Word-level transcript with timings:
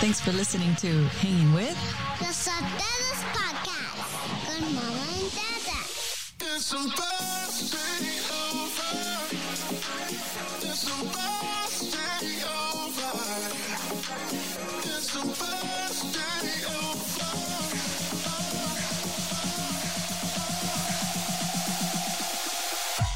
Thanks 0.00 0.20
for 0.20 0.30
listening 0.32 0.74
to 0.76 0.88
Hanging 1.18 1.52
With. 1.52 1.76
Los 2.20 2.36
Sotelos 2.36 3.20
Podcast 3.34 4.06
con 4.46 4.62
Mama 4.74 5.04
and 5.18 5.30
Dada. 5.34 5.80
It's 6.40 6.66
supposed 6.66 7.72
to 7.72 7.82
be 7.98 8.14
over. 8.30 8.94
It's 10.62 10.78
supposed 10.86 11.92
to 11.92 11.98
be 12.20 12.32
over. 12.46 13.12
It's 14.84 15.10
supposed 15.10 16.14
to 16.14 16.22
be 16.42 16.54
over. 16.78 17.28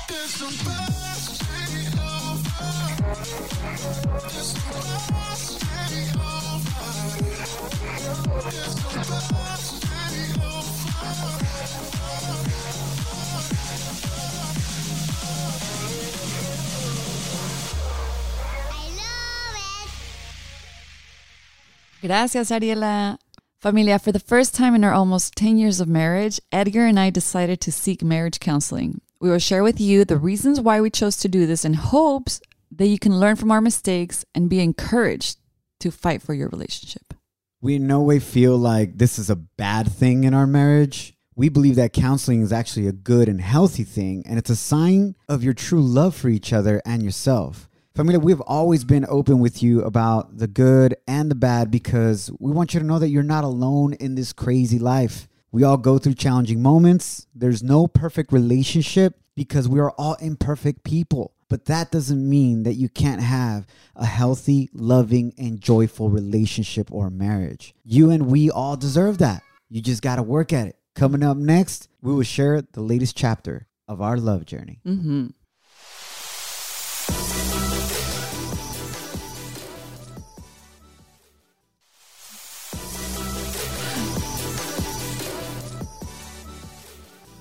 It's 0.08 0.34
supposed 0.34 1.38
to 1.38 1.46
be 1.70 1.86
over. 2.02 2.52
It's 4.24 4.50
supposed 4.50 5.60
to 5.60 5.66
be 5.90 6.02
over. 6.20 6.41
Gracias, 22.02 22.50
Ariela. 22.50 23.16
Familia, 23.60 23.98
for 23.98 24.10
the 24.10 24.18
first 24.18 24.56
time 24.56 24.74
in 24.74 24.82
our 24.82 24.92
almost 24.92 25.36
10 25.36 25.56
years 25.56 25.78
of 25.78 25.88
marriage, 25.88 26.40
Edgar 26.50 26.84
and 26.84 26.98
I 26.98 27.10
decided 27.10 27.60
to 27.60 27.70
seek 27.70 28.02
marriage 28.02 28.40
counseling. 28.40 29.00
We 29.20 29.30
will 29.30 29.38
share 29.38 29.62
with 29.62 29.80
you 29.80 30.04
the 30.04 30.16
reasons 30.16 30.60
why 30.60 30.80
we 30.80 30.90
chose 30.90 31.16
to 31.18 31.28
do 31.28 31.46
this 31.46 31.64
in 31.64 31.74
hopes 31.74 32.40
that 32.72 32.88
you 32.88 32.98
can 32.98 33.20
learn 33.20 33.36
from 33.36 33.52
our 33.52 33.60
mistakes 33.60 34.24
and 34.34 34.50
be 34.50 34.58
encouraged 34.58 35.38
to 35.78 35.92
fight 35.92 36.22
for 36.22 36.34
your 36.34 36.48
relationship. 36.48 37.14
We 37.64 37.76
in 37.76 37.86
no 37.86 38.02
way 38.02 38.18
feel 38.18 38.58
like 38.58 38.98
this 38.98 39.20
is 39.20 39.30
a 39.30 39.36
bad 39.36 39.86
thing 39.86 40.24
in 40.24 40.34
our 40.34 40.48
marriage. 40.48 41.14
We 41.36 41.48
believe 41.48 41.76
that 41.76 41.92
counseling 41.92 42.42
is 42.42 42.52
actually 42.52 42.88
a 42.88 42.92
good 42.92 43.28
and 43.28 43.40
healthy 43.40 43.84
thing, 43.84 44.24
and 44.26 44.36
it's 44.36 44.50
a 44.50 44.56
sign 44.56 45.14
of 45.28 45.44
your 45.44 45.54
true 45.54 45.80
love 45.80 46.16
for 46.16 46.28
each 46.28 46.52
other 46.52 46.82
and 46.84 47.04
yourself. 47.04 47.68
Familia, 47.94 48.18
we've 48.18 48.40
always 48.40 48.82
been 48.82 49.06
open 49.08 49.38
with 49.38 49.62
you 49.62 49.80
about 49.82 50.38
the 50.38 50.48
good 50.48 50.96
and 51.06 51.30
the 51.30 51.36
bad 51.36 51.70
because 51.70 52.32
we 52.40 52.50
want 52.50 52.74
you 52.74 52.80
to 52.80 52.86
know 52.86 52.98
that 52.98 53.10
you're 53.10 53.22
not 53.22 53.44
alone 53.44 53.92
in 53.92 54.16
this 54.16 54.32
crazy 54.32 54.80
life. 54.80 55.28
We 55.52 55.62
all 55.62 55.76
go 55.76 55.98
through 55.98 56.14
challenging 56.14 56.62
moments. 56.62 57.28
There's 57.32 57.62
no 57.62 57.86
perfect 57.86 58.32
relationship 58.32 59.20
because 59.36 59.68
we 59.68 59.78
are 59.78 59.92
all 59.92 60.14
imperfect 60.14 60.82
people. 60.82 61.32
But 61.52 61.66
that 61.66 61.90
doesn't 61.90 62.30
mean 62.30 62.62
that 62.62 62.76
you 62.76 62.88
can't 62.88 63.20
have 63.20 63.66
a 63.94 64.06
healthy, 64.06 64.70
loving, 64.72 65.34
and 65.36 65.60
joyful 65.60 66.08
relationship 66.08 66.90
or 66.90 67.10
marriage. 67.10 67.74
You 67.84 68.08
and 68.08 68.28
we 68.28 68.50
all 68.50 68.74
deserve 68.74 69.18
that. 69.18 69.42
You 69.68 69.82
just 69.82 70.00
got 70.00 70.16
to 70.16 70.22
work 70.22 70.54
at 70.54 70.68
it. 70.68 70.76
Coming 70.94 71.22
up 71.22 71.36
next, 71.36 71.90
we 72.00 72.14
will 72.14 72.22
share 72.22 72.62
the 72.62 72.80
latest 72.80 73.18
chapter 73.18 73.66
of 73.86 74.00
our 74.00 74.16
love 74.16 74.46
journey. 74.46 74.80
Mm-hmm. 74.86 75.26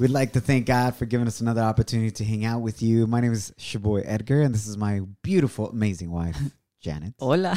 We'd 0.02 0.10
like 0.10 0.34
to 0.34 0.42
thank 0.42 0.66
God 0.66 0.96
for 0.96 1.06
giving 1.06 1.28
us 1.28 1.42
another 1.42 1.62
opportunity 1.62 2.10
to 2.10 2.26
hang 2.26 2.44
out 2.44 2.64
with 2.64 2.82
you. 2.82 3.06
My 3.06 3.20
name 3.20 3.34
is 3.34 3.54
Shoboy 3.60 4.02
Edgar, 4.04 4.42
and 4.42 4.52
this 4.52 4.66
is 4.66 4.76
my 4.76 5.02
beautiful, 5.22 5.70
amazing 5.70 6.10
wife, 6.10 6.40
Janet. 6.82 7.14
Hola. 7.20 7.56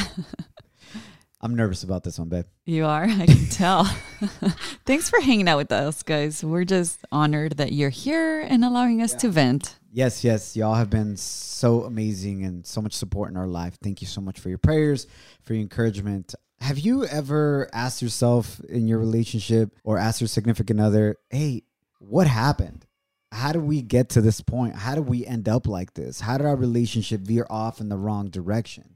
I'm 1.40 1.56
nervous 1.56 1.84
about 1.84 2.04
this 2.04 2.18
one, 2.18 2.28
babe. 2.28 2.44
You 2.66 2.84
are, 2.84 3.04
I 3.04 3.24
can 3.24 3.46
tell. 3.46 3.84
Thanks 4.84 5.08
for 5.08 5.22
hanging 5.22 5.48
out 5.48 5.56
with 5.56 5.72
us, 5.72 6.02
guys. 6.02 6.44
We're 6.44 6.66
just 6.66 7.02
honored 7.10 7.56
that 7.56 7.72
you're 7.72 7.88
here 7.88 8.42
and 8.42 8.62
allowing 8.62 9.00
us 9.00 9.14
to 9.14 9.30
vent. 9.30 9.78
Yes, 9.90 10.22
yes, 10.22 10.54
y'all 10.54 10.74
have 10.74 10.90
been 10.90 11.16
so 11.16 11.84
amazing 11.84 12.44
and 12.44 12.66
so 12.66 12.82
much 12.82 12.92
support 12.92 13.30
in 13.30 13.38
our 13.38 13.46
life. 13.46 13.78
Thank 13.82 14.02
you 14.02 14.06
so 14.06 14.20
much 14.20 14.38
for 14.38 14.50
your 14.50 14.58
prayers, 14.58 15.06
for 15.44 15.54
your 15.54 15.62
encouragement. 15.62 16.34
Have 16.60 16.78
you 16.78 17.06
ever 17.06 17.70
asked 17.72 18.02
yourself 18.02 18.60
in 18.68 18.86
your 18.86 18.98
relationship 18.98 19.70
or 19.82 19.96
asked 19.96 20.20
your 20.20 20.28
significant 20.28 20.78
other, 20.78 21.16
hey, 21.30 21.62
what 22.08 22.26
happened? 22.26 22.86
How 23.32 23.50
did 23.50 23.62
we 23.62 23.82
get 23.82 24.10
to 24.10 24.20
this 24.20 24.40
point? 24.40 24.76
How 24.76 24.94
did 24.94 25.08
we 25.08 25.26
end 25.26 25.48
up 25.48 25.66
like 25.66 25.94
this? 25.94 26.20
How 26.20 26.38
did 26.38 26.46
our 26.46 26.54
relationship 26.54 27.20
veer 27.20 27.46
off 27.50 27.80
in 27.80 27.88
the 27.88 27.96
wrong 27.96 28.30
direction? 28.30 28.94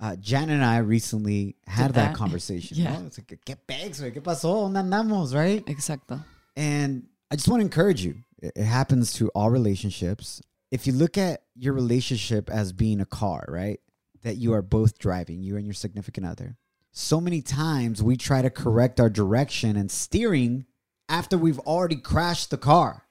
Uh, 0.00 0.16
Jan 0.16 0.50
and 0.50 0.64
I 0.64 0.78
recently 0.78 1.54
had 1.66 1.94
that, 1.94 2.08
that. 2.08 2.14
conversation. 2.16 2.76
Yeah. 2.76 3.00
It's 3.06 3.18
like, 3.18 3.38
¿qué 3.46 3.56
güey? 3.66 4.12
¿Qué 4.12 4.20
pasó? 4.20 4.68
¿Dónde 4.68 4.82
andamos, 4.82 5.32
right? 5.32 5.64
Exacto. 5.66 6.24
And 6.56 7.04
I 7.30 7.36
just 7.36 7.46
want 7.48 7.60
to 7.60 7.64
encourage 7.64 8.04
you. 8.04 8.16
It 8.42 8.56
happens 8.56 9.12
to 9.14 9.28
all 9.28 9.50
relationships. 9.50 10.42
If 10.70 10.86
you 10.86 10.92
look 10.92 11.16
at 11.16 11.42
your 11.54 11.72
relationship 11.72 12.50
as 12.50 12.72
being 12.72 13.00
a 13.00 13.06
car, 13.06 13.44
right? 13.48 13.80
That 14.22 14.36
you 14.36 14.54
are 14.54 14.62
both 14.62 14.98
driving, 14.98 15.42
you 15.42 15.56
and 15.56 15.64
your 15.64 15.74
significant 15.74 16.26
other. 16.26 16.56
So 16.92 17.20
many 17.20 17.42
times 17.42 18.02
we 18.02 18.16
try 18.16 18.42
to 18.42 18.50
correct 18.50 18.98
our 18.98 19.08
direction 19.08 19.76
and 19.76 19.88
steering 19.88 20.66
after 21.08 21.38
we've 21.38 21.58
already 21.60 21.96
crashed 21.96 22.50
the 22.50 22.58
car. 22.58 23.04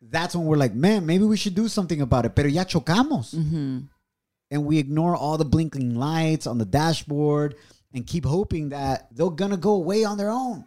That's 0.00 0.36
when 0.36 0.46
we're 0.46 0.56
like, 0.56 0.74
man, 0.74 1.06
maybe 1.06 1.24
we 1.24 1.36
should 1.36 1.54
do 1.54 1.68
something 1.68 2.00
about 2.00 2.24
it. 2.24 2.34
Pero 2.34 2.48
ya 2.48 2.64
chocamos. 2.64 3.34
Mm-hmm. 3.34 3.78
And 4.50 4.64
we 4.64 4.78
ignore 4.78 5.14
all 5.16 5.36
the 5.36 5.44
blinking 5.44 5.96
lights 5.96 6.46
on 6.46 6.58
the 6.58 6.64
dashboard 6.64 7.56
and 7.92 8.06
keep 8.06 8.24
hoping 8.24 8.70
that 8.70 9.08
they're 9.10 9.28
going 9.28 9.50
to 9.50 9.56
go 9.56 9.72
away 9.72 10.04
on 10.04 10.16
their 10.16 10.30
own. 10.30 10.64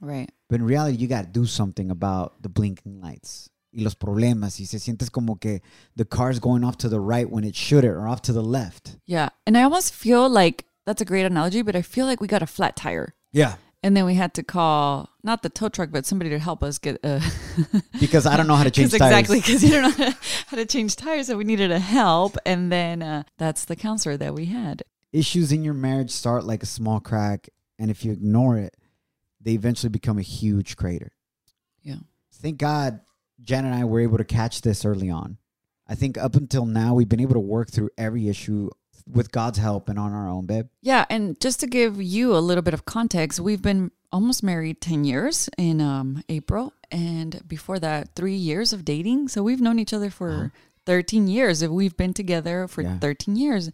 Right. 0.00 0.30
But 0.48 0.60
in 0.60 0.66
reality, 0.66 0.96
you 0.96 1.08
got 1.08 1.24
to 1.24 1.30
do 1.30 1.46
something 1.46 1.90
about 1.90 2.42
the 2.42 2.48
blinking 2.48 3.00
lights 3.00 3.50
y 3.72 3.82
los 3.82 3.94
problemas. 3.94 4.58
Y 4.60 4.66
se 4.66 4.78
sientes 4.78 5.10
como 5.10 5.36
que 5.36 5.60
the 5.96 6.04
car's 6.04 6.38
going 6.38 6.64
off 6.64 6.76
to 6.78 6.88
the 6.88 7.00
right 7.00 7.30
when 7.30 7.44
it 7.44 7.54
shouldn't 7.54 7.94
or 7.94 8.06
off 8.06 8.22
to 8.22 8.32
the 8.32 8.42
left. 8.42 8.96
Yeah. 9.06 9.30
And 9.46 9.56
I 9.56 9.62
almost 9.62 9.94
feel 9.94 10.28
like 10.28 10.66
that's 10.86 11.00
a 11.00 11.04
great 11.04 11.24
analogy, 11.24 11.62
but 11.62 11.76
I 11.76 11.82
feel 11.82 12.06
like 12.06 12.20
we 12.20 12.28
got 12.28 12.42
a 12.42 12.46
flat 12.46 12.76
tire. 12.76 13.14
Yeah. 13.32 13.54
And 13.84 13.96
then 13.96 14.04
we 14.04 14.14
had 14.14 14.34
to 14.34 14.42
call 14.44 15.10
not 15.24 15.42
the 15.42 15.48
tow 15.48 15.68
truck, 15.68 15.90
but 15.90 16.06
somebody 16.06 16.30
to 16.30 16.38
help 16.38 16.62
us 16.62 16.78
get 16.78 16.98
uh 17.04 17.20
Because 18.00 18.26
I 18.26 18.36
don't 18.36 18.46
know 18.46 18.54
how 18.54 18.64
to 18.64 18.70
change 18.76 18.90
'cause 18.92 18.98
tires. 19.00 19.12
exactly 19.12 19.38
because 19.40 19.64
you 19.64 19.70
don't 19.70 19.82
know 19.82 19.90
how 20.04 20.04
to, 20.12 20.18
how 20.48 20.56
to 20.56 20.66
change 20.66 20.96
tires, 20.96 21.26
so 21.26 21.36
we 21.36 21.44
needed 21.44 21.70
a 21.72 21.78
help, 21.78 22.36
and 22.46 22.70
then 22.70 23.02
uh, 23.02 23.22
that's 23.38 23.64
the 23.64 23.74
counselor 23.76 24.16
that 24.16 24.34
we 24.34 24.46
had. 24.46 24.82
Issues 25.12 25.50
in 25.52 25.64
your 25.64 25.74
marriage 25.74 26.10
start 26.10 26.44
like 26.44 26.62
a 26.62 26.66
small 26.66 27.00
crack. 27.00 27.48
And 27.78 27.90
if 27.90 28.04
you 28.04 28.12
ignore 28.12 28.56
it, 28.58 28.76
they 29.40 29.52
eventually 29.52 29.90
become 29.90 30.16
a 30.18 30.22
huge 30.22 30.76
crater. 30.76 31.10
Yeah. 31.82 31.96
Thank 32.34 32.58
God 32.58 33.00
Jen 33.42 33.64
and 33.64 33.74
I 33.74 33.84
were 33.84 33.98
able 34.00 34.18
to 34.18 34.24
catch 34.24 34.60
this 34.60 34.84
early 34.84 35.10
on. 35.10 35.38
I 35.88 35.96
think 35.96 36.16
up 36.16 36.36
until 36.36 36.64
now, 36.64 36.94
we've 36.94 37.08
been 37.08 37.20
able 37.20 37.34
to 37.34 37.40
work 37.40 37.70
through 37.70 37.90
every 37.98 38.28
issue 38.28 38.70
with 39.10 39.32
God's 39.32 39.58
help 39.58 39.88
and 39.88 39.98
on 39.98 40.12
our 40.12 40.28
own, 40.28 40.46
babe. 40.46 40.66
Yeah, 40.80 41.04
and 41.10 41.38
just 41.40 41.60
to 41.60 41.66
give 41.66 42.00
you 42.00 42.36
a 42.36 42.38
little 42.40 42.62
bit 42.62 42.74
of 42.74 42.84
context, 42.84 43.40
we've 43.40 43.62
been 43.62 43.90
almost 44.12 44.42
married 44.42 44.80
10 44.80 45.04
years 45.04 45.48
in 45.56 45.80
um, 45.80 46.22
April. 46.28 46.72
And 46.90 47.42
before 47.48 47.78
that, 47.78 48.14
three 48.14 48.34
years 48.34 48.72
of 48.72 48.84
dating. 48.84 49.28
So 49.28 49.42
we've 49.42 49.60
known 49.60 49.78
each 49.78 49.94
other 49.94 50.10
for 50.10 50.52
13 50.86 51.28
years. 51.28 51.66
We've 51.66 51.96
been 51.96 52.12
together 52.12 52.68
for 52.68 52.82
Yeah. 52.82 52.98
13 52.98 53.36
years. 53.36 53.70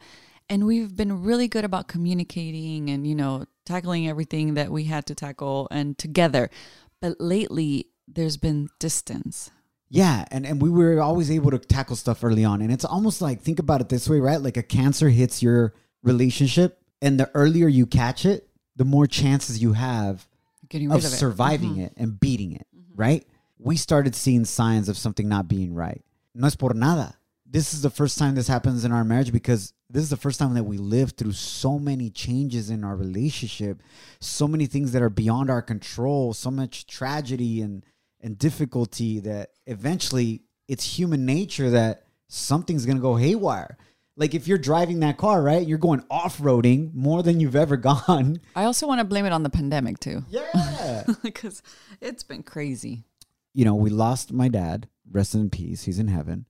And 0.49 0.65
we've 0.67 0.97
been 0.97 1.23
really 1.23 1.49
good 1.49 1.65
about 1.65 1.89
communicating 1.89 2.89
and, 2.89 3.07
you 3.07 3.15
know, 3.15 3.45
tackling 3.67 4.09
everything 4.09 4.55
that 4.55 4.71
we 4.71 4.85
had 4.85 5.05
to 5.07 5.15
tackle 5.15 5.69
and 5.71 5.99
together. 5.99 6.49
But 7.03 7.21
lately, 7.21 7.89
there's 8.07 8.37
been 8.37 8.69
distance. 8.79 9.51
Yeah, 9.91 10.25
and, 10.31 10.47
and 10.47 10.61
we 10.61 10.69
were 10.69 11.01
always 11.01 11.31
able 11.31 11.51
to 11.51 11.59
tackle 11.59 11.97
stuff 11.97 12.23
early 12.23 12.45
on. 12.45 12.61
And 12.61 12.71
it's 12.71 12.85
almost 12.85 13.23
like 13.23 13.41
think 13.41 13.59
about 13.59 13.81
it 13.81 13.89
this 13.89 14.09
way, 14.09 14.21
right? 14.21 14.41
Like 14.41 14.57
a 14.57 14.63
cancer 14.63 15.09
hits 15.09 15.43
your 15.43 15.73
relationship, 16.03 16.79
and 17.01 17.19
the 17.19 17.31
earlier 17.35 17.69
you 17.69 17.87
catch 17.87 18.25
it, 18.27 18.49
the 18.77 18.85
more 18.85 19.07
chances 19.07 19.61
you 19.63 19.73
have 19.73 20.27
Getting 20.69 20.89
rid 20.91 20.99
of 20.99 21.05
of, 21.05 21.13
it. 21.13 21.17
surviving 21.17 21.77
Mhm. 21.77 21.87
it 21.87 21.93
and 21.97 22.21
beating 22.21 22.53
it, 22.53 22.67
right? 22.95 23.27
We 23.59 23.77
started 23.77 24.15
seeing 24.15 24.45
signs 24.45 24.89
of 24.89 24.97
something 24.99 25.29
not 25.29 25.49
being 25.49 25.75
right. 25.75 26.05
No 26.35 26.47
es 26.47 26.55
por 26.57 26.75
nada. 26.75 27.15
This 27.51 27.73
is 27.73 27.81
the 27.83 27.91
first 27.91 28.19
time 28.19 28.35
this 28.35 28.47
happens 28.49 28.85
in 28.85 28.93
our 28.93 29.05
marriage 29.05 29.33
because 29.33 29.73
this 29.91 30.03
is 30.03 30.11
the 30.11 30.17
first 30.19 30.39
time 30.39 30.53
that 30.55 30.65
we 30.65 30.77
lived 30.77 31.17
through 31.17 31.33
so 31.33 31.79
many 31.79 32.11
changes 32.11 32.69
in 32.69 32.85
our 32.85 32.95
relationship, 32.95 33.83
so 34.21 34.47
many 34.47 34.67
things 34.67 34.93
that 34.93 35.01
are 35.03 35.09
beyond 35.11 35.49
our 35.51 35.63
control, 35.63 36.35
so 36.35 36.51
much 36.51 36.87
tragedy 36.87 37.63
and 37.63 37.85
and 38.21 38.39
difficulty 38.39 39.21
that 39.21 39.51
eventually 39.67 40.43
it's 40.67 40.99
human 40.99 41.25
nature 41.25 41.71
that 41.71 42.05
something's 42.29 42.85
gonna 42.87 43.01
go 43.01 43.17
haywire. 43.17 43.77
Like 44.17 44.35
if 44.35 44.49
you're 44.49 44.59
driving 44.59 45.01
that 45.01 45.17
car, 45.17 45.41
right? 45.43 45.65
You're 45.67 45.79
going 45.79 46.03
off-roading 46.11 46.93
more 46.95 47.23
than 47.23 47.39
you've 47.41 47.55
ever 47.57 47.77
gone. 47.91 48.41
I 48.57 48.65
also 48.65 48.87
want 48.89 48.99
to 48.99 49.05
blame 49.05 49.25
it 49.27 49.33
on 49.33 49.45
the 49.45 49.51
pandemic, 49.51 50.01
too, 50.01 50.25
Yeah. 50.29 51.05
because 51.23 51.63
it's 52.01 52.25
been 52.25 52.43
crazy. 52.43 53.05
you 53.55 53.65
know, 53.65 53.75
we 53.77 53.91
lost 53.91 54.33
my 54.33 54.49
dad. 54.49 54.89
Rest 55.11 55.35
in 55.35 55.51
peace. 55.51 55.85
He's 55.85 55.99
in 56.01 56.09
heaven. 56.09 56.47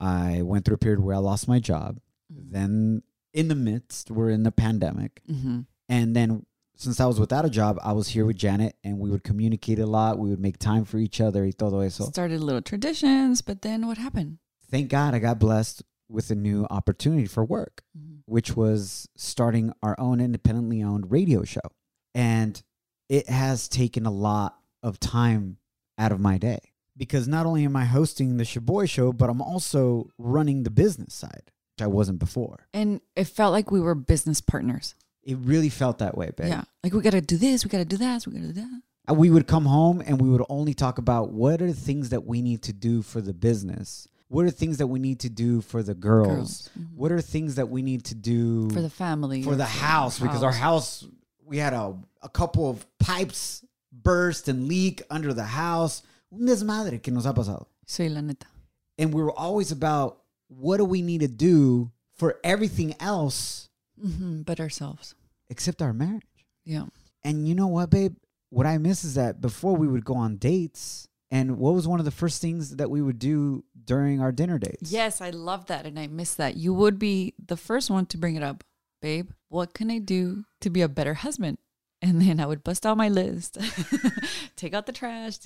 I 0.00 0.42
went 0.42 0.64
through 0.64 0.74
a 0.74 0.78
period 0.78 1.00
where 1.00 1.14
I 1.14 1.18
lost 1.18 1.46
my 1.48 1.60
job. 1.60 1.98
Then, 2.28 3.02
in 3.32 3.48
the 3.48 3.54
midst, 3.54 4.10
we're 4.10 4.30
in 4.30 4.42
the 4.42 4.50
pandemic. 4.52 5.22
hmm 5.26 5.60
And 5.88 6.14
then 6.16 6.44
since 6.82 6.98
I 6.98 7.06
was 7.06 7.20
without 7.20 7.44
a 7.44 7.50
job, 7.50 7.78
I 7.82 7.92
was 7.92 8.08
here 8.08 8.26
with 8.26 8.36
Janet 8.36 8.74
and 8.82 8.98
we 8.98 9.08
would 9.08 9.22
communicate 9.22 9.78
a 9.78 9.86
lot. 9.86 10.18
We 10.18 10.30
would 10.30 10.40
make 10.40 10.58
time 10.58 10.84
for 10.84 10.98
each 10.98 11.20
other 11.20 11.44
y 11.44 11.52
todo 11.56 11.80
eso. 11.80 12.04
Started 12.06 12.40
little 12.40 12.60
traditions, 12.60 13.40
but 13.40 13.62
then 13.62 13.86
what 13.86 13.98
happened? 13.98 14.38
Thank 14.68 14.90
God 14.90 15.14
I 15.14 15.20
got 15.20 15.38
blessed 15.38 15.84
with 16.08 16.30
a 16.30 16.34
new 16.34 16.66
opportunity 16.70 17.26
for 17.26 17.44
work, 17.44 17.82
mm-hmm. 17.96 18.20
which 18.26 18.56
was 18.56 19.08
starting 19.16 19.72
our 19.82 19.94
own 19.98 20.20
independently 20.20 20.82
owned 20.82 21.12
radio 21.12 21.44
show. 21.44 21.60
And 22.14 22.60
it 23.08 23.28
has 23.28 23.68
taken 23.68 24.04
a 24.04 24.10
lot 24.10 24.56
of 24.82 24.98
time 24.98 25.58
out 25.98 26.10
of 26.10 26.18
my 26.18 26.36
day 26.36 26.58
because 26.96 27.28
not 27.28 27.46
only 27.46 27.64
am 27.64 27.76
I 27.76 27.84
hosting 27.84 28.38
the 28.38 28.44
Shoboy 28.44 28.90
show, 28.90 29.12
but 29.12 29.30
I'm 29.30 29.40
also 29.40 30.08
running 30.18 30.64
the 30.64 30.70
business 30.70 31.14
side, 31.14 31.52
which 31.76 31.84
I 31.84 31.86
wasn't 31.86 32.18
before. 32.18 32.66
And 32.74 33.00
it 33.14 33.24
felt 33.28 33.52
like 33.52 33.70
we 33.70 33.80
were 33.80 33.94
business 33.94 34.40
partners. 34.40 34.96
It 35.24 35.38
really 35.38 35.68
felt 35.68 35.98
that 35.98 36.16
way, 36.16 36.30
babe. 36.36 36.48
Yeah. 36.48 36.64
Like 36.82 36.92
we 36.92 37.00
got 37.00 37.12
to 37.12 37.20
do 37.20 37.36
this, 37.36 37.64
we 37.64 37.68
got 37.68 37.78
to 37.78 37.84
do 37.84 37.96
that, 37.98 38.26
we 38.26 38.32
got 38.32 38.40
to 38.40 38.46
do 38.48 38.52
that. 38.54 38.82
Uh, 39.08 39.14
we 39.14 39.30
would 39.30 39.46
come 39.46 39.64
home 39.66 40.02
and 40.04 40.20
we 40.20 40.28
would 40.28 40.44
only 40.48 40.74
talk 40.74 40.98
about 40.98 41.30
what 41.32 41.60
are 41.60 41.66
the 41.66 41.72
things 41.74 42.10
that 42.10 42.24
we 42.24 42.40
need 42.42 42.62
to 42.62 42.72
do 42.72 43.02
for 43.02 43.20
the 43.20 43.32
business 43.34 44.06
what 44.32 44.46
are 44.46 44.50
things 44.50 44.78
that 44.78 44.86
we 44.86 44.98
need 44.98 45.20
to 45.20 45.28
do 45.28 45.60
for 45.60 45.82
the 45.82 45.92
girls, 45.94 46.26
Girls, 46.28 46.70
mhm. 46.78 46.96
what 46.96 47.12
are 47.12 47.20
things 47.20 47.56
that 47.56 47.68
we 47.68 47.82
need 47.82 48.04
to 48.04 48.14
do 48.14 48.70
For 48.70 48.80
the 48.80 48.88
family. 48.88 49.42
for 49.42 49.52
or 49.52 49.56
the 49.56 49.66
house 49.66 50.18
because 50.18 50.42
our 50.42 50.52
house 50.52 51.06
we 51.44 51.58
had 51.58 51.74
a, 51.74 51.94
a 52.22 52.30
couple 52.30 52.70
of 52.70 52.86
pipes 52.98 53.62
burst 53.92 54.48
and 54.48 54.68
leak 54.68 55.02
under 55.10 55.34
the 55.34 55.44
house 55.44 56.02
un 56.32 56.46
desmadre 56.46 57.02
que 57.02 57.12
nos 57.12 57.26
ha 57.26 57.34
pasado 57.34 57.66
Sí, 57.86 58.08
la 58.08 58.22
neta. 58.22 58.46
and 58.98 59.12
we 59.12 59.22
were 59.22 59.32
always 59.38 59.70
about 59.70 60.20
what 60.48 60.78
do 60.78 60.84
we 60.86 61.02
need 61.02 61.20
to 61.20 61.28
do 61.28 61.90
for 62.16 62.38
everything 62.42 62.94
else 63.00 63.68
hmm 64.02 64.42
But 64.42 64.60
ourselves. 64.60 65.14
except 65.48 65.80
our 65.82 65.92
marriage 65.92 66.22
Yeah. 66.64 66.86
And 67.24 67.46
you 67.48 67.54
know 67.54 67.68
what, 67.68 67.90
babe? 67.90 68.16
What 68.50 68.66
I 68.66 68.76
miss 68.78 69.04
is 69.04 69.14
that 69.14 69.40
before 69.40 69.74
we 69.76 69.86
would 69.86 70.04
go 70.04 70.14
on 70.14 70.36
dates, 70.36 71.08
and 71.30 71.56
what 71.56 71.72
was 71.74 71.86
one 71.88 71.98
of 72.00 72.04
the 72.04 72.10
first 72.10 72.42
things 72.42 72.76
that 72.76 72.90
we 72.90 73.00
would 73.00 73.18
do 73.18 73.64
during 73.84 74.20
our 74.20 74.32
dinner 74.32 74.58
dates? 74.58 74.92
Yes, 74.92 75.20
I 75.22 75.30
love 75.30 75.66
that. 75.66 75.86
And 75.86 75.98
I 75.98 76.06
miss 76.06 76.34
that. 76.34 76.56
You 76.56 76.74
would 76.74 76.98
be 76.98 77.32
the 77.38 77.56
first 77.56 77.88
one 77.90 78.04
to 78.06 78.18
bring 78.18 78.34
it 78.36 78.42
up. 78.42 78.64
Babe, 79.00 79.30
what 79.48 79.72
can 79.72 79.90
I 79.90 79.98
do 79.98 80.44
to 80.60 80.68
be 80.68 80.82
a 80.82 80.88
better 80.88 81.14
husband? 81.14 81.58
And 82.02 82.20
then 82.20 82.38
I 82.40 82.46
would 82.46 82.62
bust 82.64 82.84
out 82.84 82.96
my 82.96 83.08
list, 83.08 83.56
take 84.56 84.74
out 84.74 84.86
the 84.86 84.92
trash, 84.92 85.38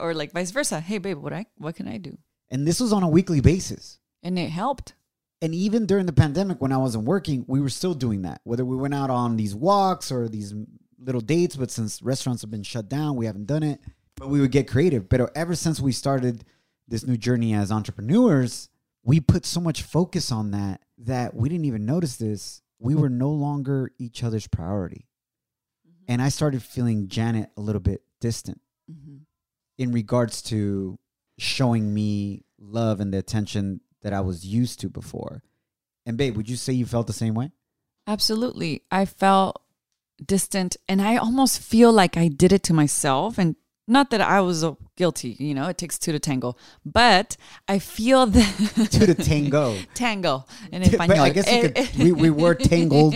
or 0.00 0.14
like 0.14 0.32
vice 0.32 0.52
versa. 0.52 0.80
Hey, 0.80 0.98
babe, 0.98 1.18
what 1.18 1.32
I 1.32 1.46
what 1.58 1.74
can 1.76 1.88
I 1.88 1.98
do? 1.98 2.16
And 2.50 2.66
this 2.66 2.80
was 2.80 2.92
on 2.92 3.02
a 3.02 3.08
weekly 3.08 3.40
basis. 3.40 3.98
And 4.22 4.38
it 4.38 4.50
helped. 4.50 4.94
And 5.42 5.54
even 5.54 5.86
during 5.86 6.06
the 6.06 6.12
pandemic, 6.12 6.60
when 6.62 6.72
I 6.72 6.78
wasn't 6.78 7.04
working, 7.04 7.44
we 7.46 7.60
were 7.60 7.68
still 7.68 7.94
doing 7.94 8.22
that. 8.22 8.40
Whether 8.44 8.64
we 8.64 8.76
went 8.76 8.94
out 8.94 9.10
on 9.10 9.36
these 9.36 9.54
walks 9.54 10.10
or 10.10 10.28
these 10.28 10.54
little 10.98 11.20
dates, 11.20 11.56
but 11.56 11.70
since 11.70 12.00
restaurants 12.02 12.42
have 12.42 12.50
been 12.50 12.62
shut 12.62 12.88
down, 12.88 13.16
we 13.16 13.26
haven't 13.26 13.46
done 13.46 13.62
it. 13.62 13.80
But 14.16 14.28
we 14.28 14.40
would 14.40 14.50
get 14.50 14.66
creative. 14.66 15.08
But 15.08 15.36
ever 15.36 15.54
since 15.54 15.78
we 15.78 15.92
started 15.92 16.44
this 16.88 17.06
new 17.06 17.18
journey 17.18 17.52
as 17.52 17.70
entrepreneurs, 17.70 18.70
we 19.04 19.20
put 19.20 19.44
so 19.44 19.60
much 19.60 19.82
focus 19.82 20.32
on 20.32 20.52
that 20.52 20.80
that 20.98 21.34
we 21.34 21.50
didn't 21.50 21.66
even 21.66 21.84
notice 21.84 22.16
this. 22.16 22.62
We 22.78 22.94
were 22.94 23.10
no 23.10 23.30
longer 23.30 23.90
each 23.98 24.24
other's 24.24 24.46
priority. 24.46 25.06
And 26.08 26.22
I 26.22 26.30
started 26.30 26.62
feeling 26.62 27.08
Janet 27.08 27.50
a 27.56 27.60
little 27.60 27.80
bit 27.80 28.02
distant 28.20 28.60
Mhm. 28.90 29.20
in 29.76 29.92
regards 29.92 30.40
to 30.42 30.98
showing 31.36 31.92
me 31.92 32.44
love 32.58 33.00
and 33.00 33.12
the 33.12 33.18
attention 33.18 33.80
that 34.06 34.12
I 34.12 34.20
was 34.20 34.46
used 34.46 34.78
to 34.82 34.88
before. 34.88 35.42
And 36.06 36.16
babe, 36.16 36.36
would 36.36 36.48
you 36.48 36.54
say 36.54 36.72
you 36.72 36.86
felt 36.86 37.08
the 37.08 37.12
same 37.12 37.34
way? 37.34 37.50
Absolutely. 38.06 38.82
I 38.88 39.04
felt 39.04 39.60
distant 40.24 40.76
and 40.88 41.02
I 41.02 41.16
almost 41.16 41.60
feel 41.60 41.92
like 41.92 42.16
I 42.16 42.28
did 42.28 42.52
it 42.52 42.62
to 42.68 42.72
myself 42.72 43.36
and 43.36 43.56
not 43.88 44.10
that 44.10 44.20
I 44.20 44.40
was 44.42 44.64
guilty, 44.96 45.34
you 45.40 45.54
know, 45.54 45.66
it 45.66 45.76
takes 45.76 45.98
two 45.98 46.12
to 46.12 46.20
tango, 46.20 46.54
but 46.84 47.36
I 47.66 47.80
feel 47.80 48.26
that 48.26 48.54
two 48.92 49.06
To 49.06 49.06
the 49.12 49.14
tango. 49.16 49.76
tango 49.94 50.44
in 50.70 50.82
but 50.82 50.92
español. 50.92 51.18
I 51.18 51.30
guess 51.30 51.48
Eh, 51.48 51.68
could, 51.68 51.96
we, 51.98 52.12
we 52.12 52.30
were 52.30 52.54
tangled. 52.54 53.14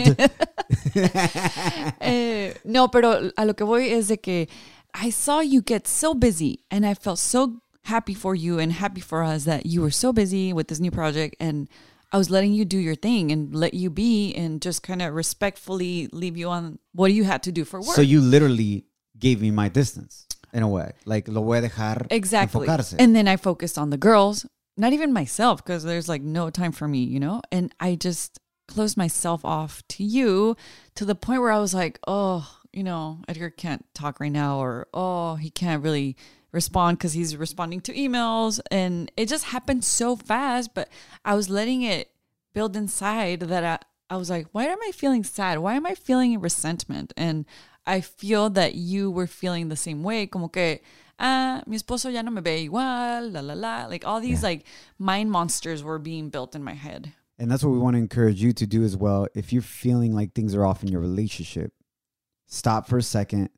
Eh, 2.01 2.53
no, 2.65 2.89
pero 2.89 3.31
a 3.37 3.45
lo 3.47 3.55
que 3.55 3.65
voy 3.65 3.91
es 3.91 4.09
de 4.09 4.17
que 4.17 4.47
I 4.93 5.11
saw 5.11 5.39
you 5.41 5.63
get 5.63 5.87
so 5.87 6.15
busy 6.15 6.65
and 6.69 6.85
I 6.85 6.95
felt 6.95 7.21
so 7.21 7.61
happy 7.85 8.15
for 8.15 8.35
you 8.35 8.59
and 8.59 8.73
happy 8.73 9.01
for 9.01 9.23
us 9.23 9.45
that 9.45 9.67
you 9.67 9.81
were 9.81 9.91
so 9.91 10.13
busy 10.13 10.53
with 10.53 10.69
this 10.69 10.81
new 10.81 10.91
project 10.91 11.37
and 11.41 11.69
I 12.13 12.19
was 12.19 12.29
letting 12.29 12.53
you 12.53 12.65
do 12.65 12.79
your 12.79 12.97
thing 12.97 13.31
and 13.31 13.55
let 13.55 13.73
you 13.73 13.89
be 13.89 14.35
and 14.35 14.61
just 14.61 14.83
kind 14.83 15.01
of 15.01 15.15
respectfully 15.15 16.09
leave 16.13 16.37
you 16.37 16.49
on 16.49 16.79
what 16.93 17.13
you 17.13 17.25
had 17.25 17.43
to 17.45 17.53
do 17.53 17.65
for 17.65 17.81
work. 17.81 17.95
so 17.95 18.03
you 18.03 18.21
literally 18.21 18.85
gave 19.19 19.41
me 19.41 19.51
my 19.51 19.69
distance 19.69 20.27
in 20.53 20.63
a 20.63 20.69
way. 20.69 20.93
Like, 21.05 21.29
lo 21.29 21.43
voy 21.43 21.59
a 21.59 21.69
dejar 21.69 22.07
exactly. 22.11 22.67
enfocarse. 22.67 22.97
And 22.99 23.15
then 23.15 23.29
I 23.29 23.37
focused 23.37 23.79
on 23.79 23.91
the 23.91 23.97
girls, 23.97 24.47
not 24.77 24.93
even 24.93 25.13
myself 25.13 25.65
because 25.65 25.85
there's 25.85 26.09
like 26.09 26.23
no 26.23 26.51
time 26.51 26.73
for 26.73 26.89
me, 26.89 27.05
you 27.05 27.21
know? 27.21 27.43
And 27.53 27.73
I 27.79 27.95
just 27.95 28.41
closed 28.67 28.97
myself 28.97 29.45
off 29.45 29.83
to 29.89 30.05
you 30.05 30.57
to 30.95 31.05
the 31.05 31.15
point 31.15 31.43
where 31.43 31.53
I 31.53 31.59
was 31.59 31.75
like, 31.75 31.99
oh, 32.07 32.49
you 32.73 32.83
know, 32.85 33.19
Edgar 33.29 33.51
can't 33.51 33.85
talk 33.95 34.21
right 34.21 34.33
now, 34.33 34.59
or 34.59 34.87
oh, 34.95 35.35
he 35.35 35.51
can't 35.51 35.83
really 35.83 36.17
respond 36.53 36.99
because 36.99 37.13
he's 37.13 37.37
responding 37.37 37.81
to 37.83 37.95
emails. 37.95 38.61
And 38.71 39.11
it 39.17 39.27
just 39.29 39.47
happened 39.47 39.85
so 39.85 40.17
fast, 40.17 40.75
but 40.75 40.89
I 41.25 41.35
was 41.35 41.49
letting 41.49 41.83
it 41.83 42.11
build 42.53 42.77
inside 42.77 43.41
that 43.41 43.65
I, 43.65 44.15
I 44.15 44.17
was 44.17 44.31
like, 44.31 44.49
why 44.53 44.65
am 44.65 44.79
I 44.83 44.91
feeling 44.93 45.25
sad? 45.25 45.59
Why 45.59 45.75
am 45.75 45.87
I 45.87 45.95
feeling 45.95 46.41
resentment? 46.41 47.13
And 47.17 47.47
I 47.87 48.01
feel 48.01 48.51
that 48.51 48.75
you 48.75 49.11
were 49.11 49.27
feeling 49.27 49.69
the 49.69 49.77
same 49.77 50.03
way, 50.03 50.27
como 50.27 50.49
que, 50.49 50.81
ah, 51.19 51.63
mi 51.67 51.77
esposo 51.77 52.13
ya 52.13 52.23
no 52.23 52.31
me 52.31 52.41
ve 52.41 52.69
igual, 52.69 53.33
la 53.33 53.41
la 53.41 53.55
la. 53.55 53.87
Like 53.87 54.07
all 54.07 54.21
these 54.21 54.43
like 54.43 54.65
mind 54.99 55.31
monsters 55.31 55.83
were 55.83 55.99
being 55.99 56.29
built 56.29 56.55
in 56.55 56.63
my 56.63 56.75
head. 56.75 57.13
And 57.39 57.51
that's 57.51 57.65
what 57.65 57.71
we 57.71 57.79
want 57.79 57.95
to 57.95 57.99
encourage 57.99 58.43
you 58.43 58.53
to 58.53 58.67
do 58.67 58.83
as 58.85 58.97
well. 58.97 59.27
If 59.35 59.53
you're 59.53 59.63
feeling 59.63 60.15
like 60.15 60.35
things 60.35 60.55
are 60.55 60.67
off 60.67 60.83
in 60.83 60.91
your 60.91 61.01
relationship, 61.01 61.73
stop 62.47 62.87
for 62.87 62.99
a 62.99 63.03
second, 63.03 63.49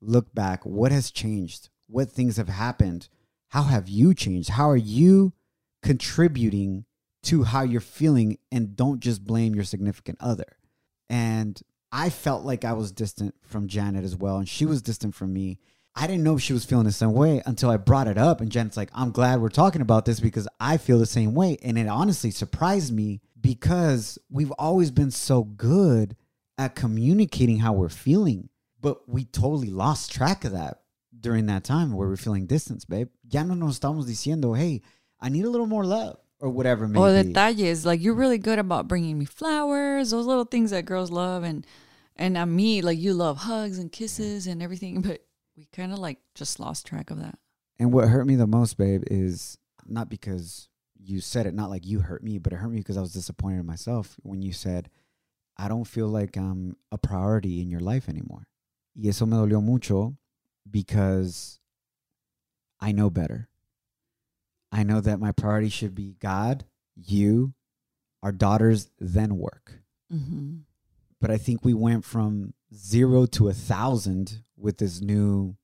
look 0.00 0.32
back. 0.32 0.64
What 0.64 0.92
has 0.92 1.10
changed? 1.10 1.68
What 1.92 2.10
things 2.10 2.38
have 2.38 2.48
happened? 2.48 3.10
How 3.48 3.64
have 3.64 3.86
you 3.86 4.14
changed? 4.14 4.48
How 4.48 4.70
are 4.70 4.76
you 4.76 5.34
contributing 5.82 6.86
to 7.24 7.42
how 7.42 7.62
you're 7.64 7.82
feeling? 7.82 8.38
And 8.50 8.74
don't 8.74 9.00
just 9.00 9.24
blame 9.24 9.54
your 9.54 9.64
significant 9.64 10.16
other. 10.18 10.56
And 11.10 11.60
I 11.92 12.08
felt 12.08 12.44
like 12.44 12.64
I 12.64 12.72
was 12.72 12.92
distant 12.92 13.34
from 13.42 13.68
Janet 13.68 14.04
as 14.04 14.16
well, 14.16 14.38
and 14.38 14.48
she 14.48 14.64
was 14.64 14.80
distant 14.80 15.14
from 15.14 15.34
me. 15.34 15.58
I 15.94 16.06
didn't 16.06 16.22
know 16.22 16.36
if 16.36 16.40
she 16.40 16.54
was 16.54 16.64
feeling 16.64 16.86
the 16.86 16.92
same 16.92 17.12
way 17.12 17.42
until 17.44 17.68
I 17.68 17.76
brought 17.76 18.08
it 18.08 18.16
up. 18.16 18.40
And 18.40 18.50
Janet's 18.50 18.78
like, 18.78 18.90
I'm 18.94 19.10
glad 19.10 19.42
we're 19.42 19.50
talking 19.50 19.82
about 19.82 20.06
this 20.06 20.18
because 20.18 20.48
I 20.58 20.78
feel 20.78 20.98
the 20.98 21.04
same 21.04 21.34
way. 21.34 21.58
And 21.62 21.76
it 21.76 21.88
honestly 21.88 22.30
surprised 22.30 22.94
me 22.94 23.20
because 23.38 24.18
we've 24.30 24.52
always 24.52 24.90
been 24.90 25.10
so 25.10 25.44
good 25.44 26.16
at 26.56 26.74
communicating 26.74 27.58
how 27.58 27.74
we're 27.74 27.90
feeling, 27.90 28.48
but 28.80 29.06
we 29.06 29.26
totally 29.26 29.68
lost 29.68 30.10
track 30.10 30.46
of 30.46 30.52
that 30.52 30.81
during 31.22 31.46
that 31.46 31.64
time 31.64 31.92
where 31.92 32.08
we're 32.08 32.16
feeling 32.16 32.46
distance, 32.46 32.84
babe. 32.84 33.08
Ya 33.30 33.42
no 33.44 33.54
nos 33.54 33.78
estamos 33.78 34.06
diciendo, 34.06 34.56
hey, 34.56 34.82
I 35.20 35.28
need 35.30 35.44
a 35.44 35.50
little 35.50 35.66
more 35.66 35.84
love 35.84 36.18
or 36.40 36.50
whatever 36.50 36.84
it 36.84 36.88
may 36.88 36.98
Or 37.00 37.08
detalles, 37.08 37.86
like 37.86 38.02
you're 38.02 38.14
really 38.14 38.38
good 38.38 38.58
about 38.58 38.88
bringing 38.88 39.18
me 39.18 39.24
flowers, 39.24 40.10
those 40.10 40.26
little 40.26 40.44
things 40.44 40.72
that 40.72 40.84
girls 40.84 41.10
love, 41.10 41.44
and 41.44 41.66
and 42.16 42.36
uh, 42.36 42.44
me, 42.44 42.82
like 42.82 42.98
you 42.98 43.14
love 43.14 43.38
hugs 43.38 43.78
and 43.78 43.90
kisses 43.90 44.46
and 44.46 44.62
everything, 44.62 45.00
but 45.02 45.24
we 45.56 45.66
kind 45.72 45.92
of 45.92 45.98
like 45.98 46.18
just 46.34 46.60
lost 46.60 46.86
track 46.86 47.10
of 47.10 47.18
that. 47.20 47.38
And 47.78 47.92
what 47.92 48.08
hurt 48.08 48.26
me 48.26 48.36
the 48.36 48.46
most, 48.46 48.76
babe, 48.76 49.02
is 49.10 49.56
not 49.86 50.08
because 50.08 50.68
you 50.98 51.20
said 51.20 51.46
it, 51.46 51.54
not 51.54 51.70
like 51.70 51.86
you 51.86 52.00
hurt 52.00 52.22
me, 52.22 52.38
but 52.38 52.52
it 52.52 52.56
hurt 52.56 52.70
me 52.70 52.78
because 52.78 52.96
I 52.96 53.00
was 53.00 53.12
disappointed 53.12 53.60
in 53.60 53.66
myself 53.66 54.16
when 54.22 54.42
you 54.42 54.52
said, 54.52 54.90
I 55.56 55.68
don't 55.68 55.84
feel 55.84 56.08
like 56.08 56.36
I'm 56.36 56.76
a 56.90 56.98
priority 56.98 57.60
in 57.60 57.70
your 57.70 57.80
life 57.80 58.08
anymore. 58.08 58.46
Y 58.94 59.08
eso 59.08 59.26
me 59.26 59.36
dolió 59.36 59.62
mucho 59.62 60.16
because 60.70 61.60
I 62.80 62.92
know 62.92 63.10
better. 63.10 63.48
I 64.70 64.82
know 64.82 65.00
that 65.00 65.20
my 65.20 65.32
priority 65.32 65.68
should 65.68 65.94
be 65.94 66.16
God, 66.18 66.64
you, 66.96 67.52
our 68.22 68.32
daughters, 68.32 68.90
then 68.98 69.36
work. 69.36 69.80
Mm-hmm. 70.12 70.58
But 71.20 71.30
I 71.30 71.36
think 71.36 71.64
we 71.64 71.74
went 71.74 72.04
from 72.04 72.54
zero 72.74 73.26
to 73.26 73.48
a 73.48 73.52
thousand 73.52 74.42
with 74.56 74.78
this 74.78 75.00
new 75.00 75.56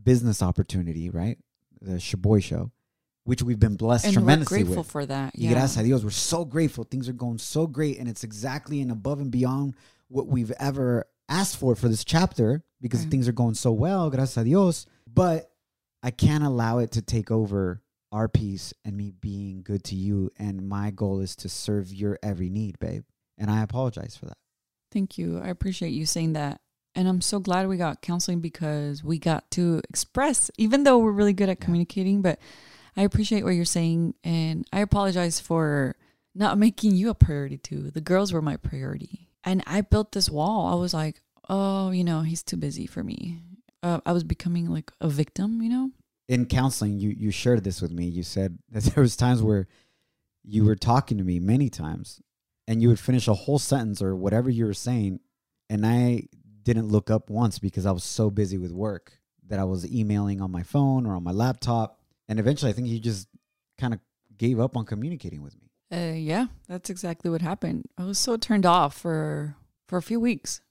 business 0.00 0.42
opportunity, 0.42 1.08
right? 1.10 1.38
The 1.80 1.92
Shoboy 1.94 2.42
Show, 2.42 2.70
which 3.24 3.42
we've 3.42 3.58
been 3.58 3.76
blessed 3.76 4.06
And 4.06 4.16
we're 4.16 4.20
tremendously 4.20 4.58
grateful 4.62 4.82
with. 4.82 4.90
for 4.90 5.06
that. 5.06 5.32
Yeah. 5.34 5.52
gracias 5.52 5.78
a 5.78 5.82
Dios, 5.82 6.04
we're 6.04 6.10
so 6.10 6.44
grateful. 6.44 6.84
Things 6.84 7.08
are 7.08 7.12
going 7.14 7.38
so 7.38 7.66
great, 7.66 7.98
and 7.98 8.08
it's 8.08 8.24
exactly 8.24 8.80
and 8.80 8.90
above 8.90 9.20
and 9.20 9.30
beyond 9.30 9.74
what 10.08 10.26
we've 10.26 10.52
ever 10.60 11.06
asked 11.28 11.56
for 11.56 11.74
for 11.74 11.88
this 11.88 12.04
chapter 12.04 12.62
because 12.84 13.00
Right. 13.00 13.10
things 13.10 13.26
are 13.26 13.32
going 13.32 13.54
so 13.54 13.72
well, 13.72 14.10
gracias 14.10 14.36
a 14.36 14.44
Dios. 14.44 14.84
But 15.12 15.50
I 16.02 16.10
can't 16.10 16.44
allow 16.44 16.78
it 16.78 16.90
to 16.92 17.00
take 17.02 17.30
over 17.30 17.82
our 18.12 18.28
peace 18.28 18.74
and 18.84 18.94
me 18.94 19.10
being 19.10 19.62
good 19.62 19.82
to 19.84 19.94
you. 19.94 20.30
And 20.38 20.68
my 20.68 20.90
goal 20.90 21.20
is 21.20 21.34
to 21.36 21.48
serve 21.48 21.94
your 21.94 22.18
every 22.22 22.50
need, 22.50 22.78
babe. 22.78 23.04
And 23.38 23.50
I 23.50 23.62
apologize 23.62 24.16
for 24.16 24.26
that. 24.26 24.36
Thank 24.92 25.16
you. 25.16 25.40
I 25.40 25.48
appreciate 25.48 25.92
you 25.92 26.04
saying 26.04 26.34
that. 26.34 26.60
And 26.94 27.08
I'm 27.08 27.22
so 27.22 27.40
glad 27.40 27.66
we 27.68 27.78
got 27.78 28.02
counseling 28.02 28.40
because 28.40 29.02
we 29.02 29.18
got 29.18 29.50
to 29.52 29.80
express, 29.88 30.50
even 30.58 30.84
though 30.84 30.98
we're 30.98 31.10
really 31.10 31.32
good 31.32 31.48
at 31.48 31.60
communicating. 31.60 32.20
But 32.20 32.38
I 32.98 33.02
appreciate 33.02 33.44
what 33.44 33.54
you're 33.54 33.64
saying. 33.64 34.14
And 34.22 34.68
I 34.74 34.80
apologize 34.80 35.40
for 35.40 35.96
not 36.34 36.58
making 36.58 36.96
you 36.96 37.08
a 37.08 37.14
priority 37.14 37.56
too. 37.56 37.90
The 37.90 38.02
girls 38.02 38.30
were 38.32 38.42
my 38.42 38.58
priority. 38.58 39.30
And 39.42 39.62
I 39.66 39.80
built 39.80 40.12
this 40.12 40.28
wall. 40.30 40.66
I 40.66 40.74
was 40.78 40.92
like, 40.92 41.22
oh, 41.48 41.90
you 41.90 42.04
know, 42.04 42.22
he's 42.22 42.42
too 42.42 42.56
busy 42.56 42.86
for 42.86 43.02
me. 43.02 43.40
Uh, 43.82 44.00
I 44.06 44.12
was 44.12 44.24
becoming 44.24 44.70
like 44.70 44.90
a 45.00 45.08
victim, 45.08 45.62
you 45.62 45.68
know? 45.68 45.90
in 46.26 46.46
counseling 46.46 46.98
you 46.98 47.10
you 47.10 47.30
shared 47.30 47.62
this 47.64 47.82
with 47.82 47.92
me 47.92 48.06
you 48.06 48.22
said 48.22 48.58
that 48.70 48.82
there 48.82 49.02
was 49.02 49.14
times 49.14 49.42
where 49.42 49.66
you 50.42 50.64
were 50.64 50.74
talking 50.74 51.18
to 51.18 51.22
me 51.24 51.38
many 51.38 51.68
times 51.68 52.22
and 52.66 52.80
you 52.80 52.88
would 52.88 52.98
finish 52.98 53.28
a 53.28 53.34
whole 53.34 53.58
sentence 53.58 54.00
or 54.00 54.16
whatever 54.16 54.48
you 54.48 54.64
were 54.64 54.72
saying 54.72 55.20
and 55.68 55.84
i 55.84 56.22
didn't 56.62 56.88
look 56.88 57.10
up 57.10 57.28
once 57.28 57.58
because 57.58 57.84
i 57.84 57.90
was 57.90 58.04
so 58.04 58.30
busy 58.30 58.56
with 58.56 58.72
work 58.72 59.18
that 59.46 59.58
i 59.58 59.64
was 59.64 59.86
emailing 59.92 60.40
on 60.40 60.50
my 60.50 60.62
phone 60.62 61.04
or 61.04 61.14
on 61.14 61.22
my 61.22 61.30
laptop 61.30 62.00
and 62.26 62.40
eventually 62.40 62.70
i 62.70 62.74
think 62.74 62.88
you 62.88 62.98
just 62.98 63.28
kind 63.76 63.92
of 63.92 64.00
gave 64.38 64.58
up 64.58 64.78
on 64.78 64.86
communicating 64.86 65.42
with 65.42 65.54
me 65.60 65.68
Uh, 65.92 66.14
yeah, 66.16 66.46
that's 66.66 66.88
exactly 66.88 67.30
what 67.30 67.42
happened. 67.42 67.84
I 67.98 68.04
was 68.04 68.18
so 68.18 68.38
turned 68.38 68.64
off 68.64 68.96
for 68.96 69.56
for 69.86 69.98
a 69.98 70.02
few 70.02 70.18
weeks. 70.18 70.62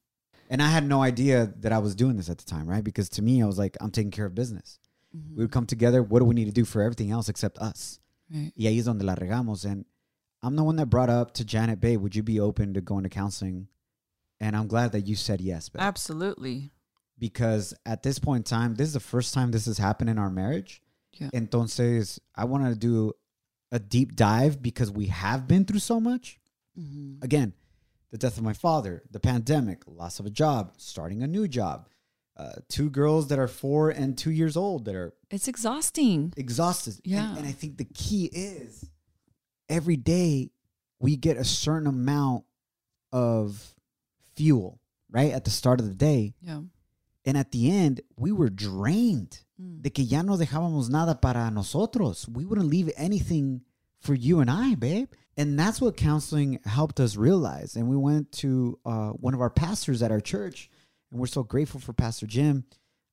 And 0.53 0.61
i 0.61 0.67
had 0.67 0.85
no 0.87 1.01
idea 1.03 1.51
that 1.59 1.73
i 1.73 1.79
was 1.79 1.95
doing 1.95 2.15
this 2.15 2.29
at 2.29 2.37
the 2.37 2.45
time 2.45 2.65
right 2.69 2.83
because 2.85 3.09
to 3.09 3.21
me 3.21 3.41
i 3.43 3.45
was 3.45 3.57
like 3.57 3.75
i'm 3.81 3.91
taking 3.91 4.11
care 4.11 4.25
of 4.25 4.33
business 4.35 4.79
we 5.35 5.43
would 5.43 5.51
come 5.51 5.65
together 5.65 6.01
what 6.01 6.19
do 6.19 6.25
we 6.25 6.33
need 6.35 6.45
to 6.45 6.51
do 6.61 6.65
for 6.65 6.81
everything 6.81 7.11
else 7.11 7.27
except 7.29 7.57
us 7.59 7.99
Right. 8.33 8.51
y 8.57 8.65
ahí 8.65 8.79
es 8.79 8.85
donde 8.85 9.03
la 9.03 9.13
regamos. 9.15 9.63
And 9.65 9.85
I'm 10.41 10.55
the 10.55 10.63
one 10.63 10.77
that 10.77 10.87
brought 10.89 11.09
up 11.09 11.33
to 11.35 11.43
Janet, 11.45 11.79
babe, 11.79 12.01
would 12.01 12.15
you 12.15 12.23
be 12.23 12.39
open 12.39 12.73
to 12.73 12.81
going 12.81 13.03
to 13.03 13.09
counseling? 13.09 13.67
And 14.39 14.55
I'm 14.55 14.65
glad 14.67 14.91
that 14.93 15.05
you 15.05 15.15
said 15.15 15.39
yes, 15.41 15.69
babe. 15.69 15.81
Absolutely. 15.81 16.71
because 17.19 17.75
at 17.85 18.01
this 18.01 18.17
point 18.19 18.39
in 18.39 18.57
time, 18.57 18.75
this 18.75 18.87
is 18.87 18.93
the 18.93 18.99
first 18.99 19.33
time 19.35 19.51
this 19.51 19.65
has 19.67 19.77
happened 19.77 20.09
in 20.09 20.17
our 20.17 20.31
marriage. 20.31 20.81
Yeah. 21.13 21.29
Entonces, 21.33 22.17
I 22.35 22.45
wanted 22.45 22.69
to 22.71 22.75
do 22.79 23.13
a 23.71 23.77
deep 23.77 24.15
dive 24.15 24.63
because 24.63 24.89
we 24.89 25.07
have 25.07 25.47
been 25.47 25.65
through 25.65 25.79
so 25.79 25.99
much. 25.99 26.39
Mm-hmm. 26.79 27.23
Again, 27.23 27.53
the 28.13 28.19
death 28.19 28.37
of 28.37 28.43
my 28.43 28.53
father, 28.53 29.01
the 29.09 29.19
pandemic, 29.19 29.81
loss 29.87 30.19
of 30.19 30.25
a 30.27 30.29
job, 30.29 30.71
starting 30.77 31.23
a 31.23 31.27
new 31.27 31.47
job, 31.47 31.89
uh, 32.37 32.51
two 32.69 32.87
girls 32.91 33.29
that 33.29 33.39
are 33.39 33.47
four 33.47 33.89
and 33.89 34.15
two 34.15 34.29
years 34.29 34.55
old 34.55 34.85
that 34.85 34.93
are 34.93 35.15
It's 35.31 35.47
exhausting. 35.47 36.31
exhausted. 36.37 36.93
And- 37.03 37.11
Yeah. 37.11 37.35
And, 37.35 37.47
I 37.47 37.51
think 37.51 37.77
the 37.77 37.85
key 37.85 38.25
is 38.31 38.85
every 39.67 39.97
day 39.97 40.51
we 40.99 41.15
get 41.15 41.37
a 41.37 41.43
certain 41.43 41.87
amount 41.87 42.45
of 43.11 43.73
fuel, 44.35 44.79
right? 45.09 45.31
At 45.31 45.43
the 45.43 45.49
start 45.51 45.79
of 45.79 45.87
the 45.87 45.95
day. 45.95 46.35
Yeah. 46.39 46.61
And 47.25 47.35
at 47.35 47.51
the 47.51 47.71
end, 47.71 48.01
we 48.15 48.31
were 48.31 48.51
drained. 48.51 49.39
Mm. 49.59 49.81
De 49.81 49.89
que 49.89 50.03
ya 50.03 50.21
no 50.21 50.37
dejábamos 50.37 50.87
nada 50.91 51.15
para 51.15 51.49
nosotros. 51.49 52.27
We 52.29 52.45
wouldn't 52.45 52.69
leave 52.69 52.91
anything 52.95 53.61
for 53.99 54.13
you 54.13 54.39
and 54.39 54.51
I, 54.51 54.75
babe. 54.75 55.09
And 55.37 55.57
that's 55.57 55.81
what 55.81 55.97
counseling 55.97 56.59
helped 56.65 56.99
us 56.99 57.15
realize. 57.15 57.75
And 57.75 57.87
we 57.87 57.97
went 57.97 58.31
to 58.33 58.79
uh, 58.85 59.09
one 59.09 59.33
of 59.33 59.41
our 59.41 59.49
pastors 59.49 60.03
at 60.03 60.11
our 60.11 60.21
church, 60.21 60.69
and 61.11 61.19
we're 61.19 61.27
so 61.27 61.43
grateful 61.43 61.79
for 61.79 61.93
Pastor 61.93 62.27
Jim. 62.27 62.65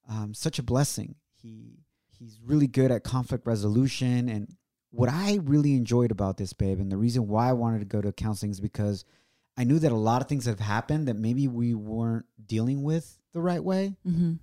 Um, 0.08 0.34
such 0.34 0.58
a 0.58 0.62
blessing. 0.62 1.14
He 1.40 1.78
he's 2.18 2.38
really 2.44 2.66
good 2.66 2.90
at 2.90 3.04
conflict 3.04 3.46
resolution. 3.46 4.28
And 4.28 4.54
what 4.90 5.08
I 5.08 5.38
really 5.42 5.74
enjoyed 5.74 6.10
about 6.10 6.36
this, 6.36 6.52
babe, 6.52 6.78
and 6.78 6.92
the 6.92 6.96
reason 6.96 7.28
why 7.28 7.48
I 7.48 7.54
wanted 7.54 7.78
to 7.80 7.84
go 7.86 8.00
to 8.00 8.12
counseling 8.12 8.50
is 8.50 8.60
because 8.60 9.04
I 9.56 9.64
knew 9.64 9.78
that 9.78 9.92
a 9.92 9.96
lot 9.96 10.20
of 10.20 10.28
things 10.28 10.46
have 10.46 10.60
happened 10.60 11.08
that 11.08 11.16
maybe 11.16 11.48
we 11.48 11.74
weren't 11.74 12.26
dealing 12.44 12.82
with 12.82 13.18
the 13.32 13.40
right 13.40 13.62
way. 13.62 13.96
Mm-hmm. 14.06 14.34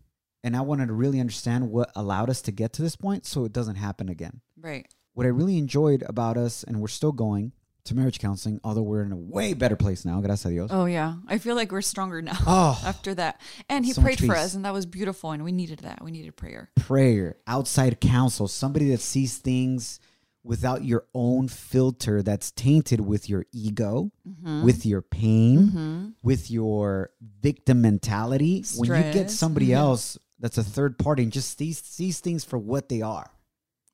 And 0.44 0.56
I 0.56 0.62
wanted 0.62 0.88
to 0.88 0.94
really 0.94 1.20
understand 1.20 1.70
what 1.70 1.92
allowed 1.96 2.30
us 2.30 2.42
to 2.44 2.52
get 2.52 2.74
to 2.74 2.82
this 2.82 2.96
point 2.96 3.26
so 3.26 3.44
it 3.46 3.54
doesn't 3.54 3.76
happen 3.76 4.10
again. 4.10 4.42
Right. 4.60 4.88
What 5.14 5.26
I 5.26 5.30
really 5.30 5.58
enjoyed 5.58 6.04
about 6.08 6.38
us, 6.38 6.64
and 6.64 6.80
we're 6.80 6.88
still 6.88 7.12
going 7.12 7.52
to 7.88 7.96
marriage 7.96 8.20
counseling, 8.20 8.60
although 8.64 8.82
we're 8.84 9.04
in 9.04 9.12
a 9.12 9.18
way 9.18 9.54
better 9.54 9.76
place 9.76 10.06
now, 10.06 10.20
gracias 10.22 10.46
a 10.46 10.50
Dios. 10.50 10.70
Oh 10.72 10.86
yeah. 10.86 11.16
I 11.28 11.38
feel 11.38 11.56
like 11.56 11.72
we're 11.72 11.82
stronger 11.82 12.22
now 12.22 12.38
Oh, 12.46 12.82
after 12.86 13.14
that. 13.16 13.42
And 13.70 13.86
he 13.86 13.94
So 13.94 14.02
prayed 14.02 14.20
for 14.20 14.28
peace. 14.28 14.38
us 14.46 14.54
and 14.54 14.66
that 14.66 14.74
was 14.74 14.86
beautiful 14.86 15.32
and 15.32 15.44
we 15.44 15.52
needed 15.52 15.80
that. 15.80 16.04
We 16.04 16.12
needed 16.12 16.36
prayer. 16.38 16.70
prayer, 16.76 17.38
outside 17.48 18.00
counsel, 18.00 18.48
somebody 18.48 18.90
that 18.92 19.02
sees 19.02 19.38
things 19.38 20.00
without 20.44 20.84
your 20.86 21.04
own 21.14 21.50
filter 21.50 22.24
that's 22.24 22.52
tainted 22.52 23.02
with 23.02 23.28
your 23.30 23.46
ego, 23.52 24.12
Mm-hmm. 24.28 24.64
with 24.64 24.86
your 24.86 25.02
pain, 25.02 26.14
with 26.24 26.50
your 26.52 27.10
victim 27.42 27.82
mentality. 27.82 28.64
When 28.78 28.88
you 28.90 28.96
get 29.12 29.30
Stress. 29.30 29.36
somebody 29.36 29.68
Mhm. 29.70 29.76
else 29.78 30.18
that's 30.40 30.58
a 30.58 30.64
third 30.64 30.98
party 31.00 31.24
and 31.24 31.32
just 31.34 31.58
sees, 31.58 31.82
sees 31.84 32.20
things 32.20 32.44
for 32.44 32.58
what 32.58 32.88
they 32.90 33.02
are, 33.02 33.32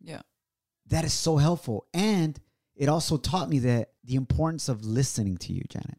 Yeah. 0.01 0.21
that 0.87 1.05
is 1.05 1.13
so 1.13 1.37
helpful. 1.37 1.85
And 1.93 2.39
it 2.75 2.89
also 2.89 3.17
taught 3.17 3.49
me 3.49 3.59
that 3.59 3.91
the 4.03 4.15
importance 4.15 4.69
of 4.69 4.83
listening 4.85 5.37
to 5.37 5.53
you, 5.53 5.61
Janet. 5.69 5.97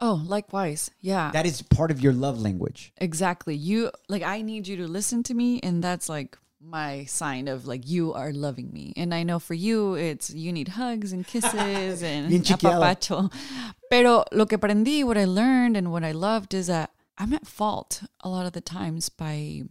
Oh, 0.00 0.22
likewise. 0.26 0.90
Yeah. 1.00 1.30
That 1.32 1.46
is 1.46 1.62
part 1.62 1.90
of 1.90 2.00
your 2.00 2.12
love 2.12 2.40
language. 2.40 2.92
exactly. 2.98 3.54
You 3.54 3.90
like 4.08 4.22
I 4.22 4.42
need 4.42 4.68
you 4.68 4.76
to 4.78 4.86
listen 4.86 5.22
to 5.24 5.34
me 5.34 5.58
and 5.62 5.82
that's 5.82 6.08
like 6.08 6.36
my 6.60 7.04
sign 7.04 7.48
of 7.48 7.66
like 7.66 7.88
you 7.88 8.12
are 8.12 8.32
loving 8.32 8.70
me. 8.72 8.92
And 8.96 9.14
I 9.14 9.22
know 9.22 9.38
for 9.38 9.54
you 9.54 9.94
it's 9.94 10.30
you 10.30 10.52
need 10.52 10.68
hugs 10.68 11.12
and 11.12 11.26
kisses 11.26 12.02
and 12.02 12.30
apapacho. 12.30 13.32
Pero 13.90 14.24
lo 14.32 14.44
que 14.46 14.58
aprendí, 14.58 15.04
what 15.04 15.16
I 15.16 15.24
learned 15.24 15.76
and 15.76 15.90
what 15.92 16.04
I 16.04 16.12
loved 16.12 16.52
is 16.52 16.66
that 16.66 16.90
I'm 17.16 17.32
at 17.32 17.46
fault 17.46 18.02
a 18.20 18.28
lot 18.28 18.44
of 18.46 18.52
the 18.52 18.60
times 18.60 19.08
by 19.08 19.62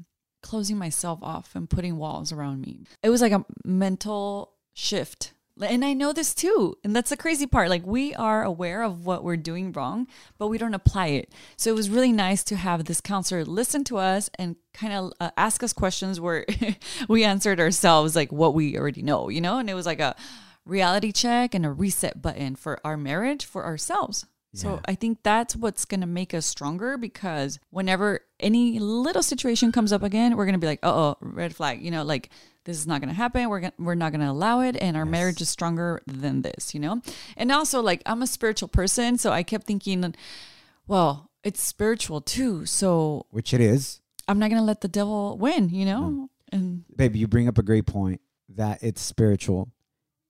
closing 0.41 0.77
myself 0.77 1.19
off 1.21 1.55
and 1.55 1.69
putting 1.69 1.97
walls 1.97 2.31
around 2.31 2.61
me. 2.61 2.85
It 3.03 3.09
was 3.09 3.21
like 3.21 3.31
a 3.33 3.45
mental 3.63 4.53
shift. 4.73 5.33
And 5.61 5.85
I 5.85 5.93
know 5.93 6.11
this 6.11 6.35
too. 6.35 6.75
And 6.83 6.95
that's 6.95 7.09
the 7.09 7.17
crazy 7.17 7.47
part. 7.47 7.69
Like, 7.69 7.85
we 7.85 8.13
are 8.15 8.43
aware 8.43 8.83
of 8.83 9.05
what 9.05 9.23
we're 9.23 9.37
doing 9.37 9.71
wrong, 9.71 10.07
but 10.37 10.47
we 10.47 10.57
don't 10.57 10.73
apply 10.73 11.07
it. 11.07 11.31
So 11.55 11.69
it 11.69 11.75
was 11.75 11.89
really 11.89 12.11
nice 12.11 12.43
to 12.45 12.57
have 12.57 12.85
this 12.85 12.99
counselor 12.99 13.45
listen 13.45 13.83
to 13.85 13.97
us 13.97 14.29
and 14.37 14.57
kind 14.73 14.93
of 14.93 15.13
uh, 15.19 15.31
ask 15.37 15.63
us 15.63 15.71
questions 15.71 16.19
where 16.19 16.45
we 17.07 17.23
answered 17.23 17.59
ourselves, 17.59 18.15
like 18.15 18.31
what 18.31 18.53
we 18.53 18.77
already 18.77 19.01
know, 19.01 19.29
you 19.29 19.39
know? 19.39 19.57
And 19.57 19.69
it 19.69 19.75
was 19.75 19.85
like 19.85 20.01
a 20.01 20.15
reality 20.65 21.11
check 21.11 21.53
and 21.53 21.65
a 21.65 21.71
reset 21.71 22.21
button 22.21 22.55
for 22.55 22.79
our 22.83 22.97
marriage, 22.97 23.45
for 23.45 23.63
ourselves. 23.63 24.25
So 24.55 24.81
I 24.85 24.95
think 24.95 25.19
that's 25.23 25.55
what's 25.55 25.85
going 25.85 26.01
to 26.01 26.07
make 26.07 26.33
us 26.33 26.45
stronger 26.45 26.97
because 26.97 27.59
whenever 27.69 28.21
any 28.39 28.79
little 28.79 29.23
situation 29.23 29.71
comes 29.71 29.91
up 29.91 30.03
again, 30.03 30.35
we're 30.35 30.45
going 30.45 30.53
to 30.53 30.59
be 30.59 30.67
like, 30.67 30.79
"Oh, 30.83 31.17
red 31.21 31.55
flag." 31.55 31.81
You 31.81 31.91
know, 31.91 32.03
like 32.03 32.29
this 32.65 32.77
is 32.77 32.87
not 32.87 32.99
going 32.99 33.09
to 33.09 33.15
happen. 33.15 33.47
We're 33.47 33.61
gonna, 33.61 33.73
we're 33.79 33.95
not 33.95 34.11
going 34.11 34.21
to 34.21 34.29
allow 34.29 34.61
it 34.61 34.75
and 34.75 34.97
our 34.97 35.05
marriage 35.05 35.39
is 35.39 35.49
stronger 35.49 36.01
than 36.05 36.41
this, 36.41 36.73
you 36.73 36.79
know? 36.79 37.01
And 37.37 37.51
also 37.51 37.81
like 37.81 38.01
I'm 38.05 38.21
a 38.21 38.27
spiritual 38.27 38.67
person, 38.67 39.17
so 39.17 39.31
I 39.31 39.43
kept 39.43 39.65
thinking, 39.65 40.13
well, 40.87 41.29
it's 41.43 41.63
spiritual 41.63 42.21
too. 42.21 42.65
So 42.65 43.27
Which 43.29 43.53
it 43.53 43.61
is. 43.61 44.01
I'm 44.27 44.39
not 44.39 44.49
going 44.49 44.61
to 44.61 44.65
let 44.65 44.81
the 44.81 44.87
devil 44.87 45.37
win, 45.37 45.69
you 45.69 45.85
know? 45.85 46.01
Mm. 46.01 46.29
And 46.51 46.85
baby, 46.95 47.19
you 47.19 47.27
bring 47.27 47.47
up 47.47 47.57
a 47.57 47.63
great 47.63 47.85
point 47.85 48.21
that 48.49 48.81
it's 48.81 49.01
spiritual 49.01 49.71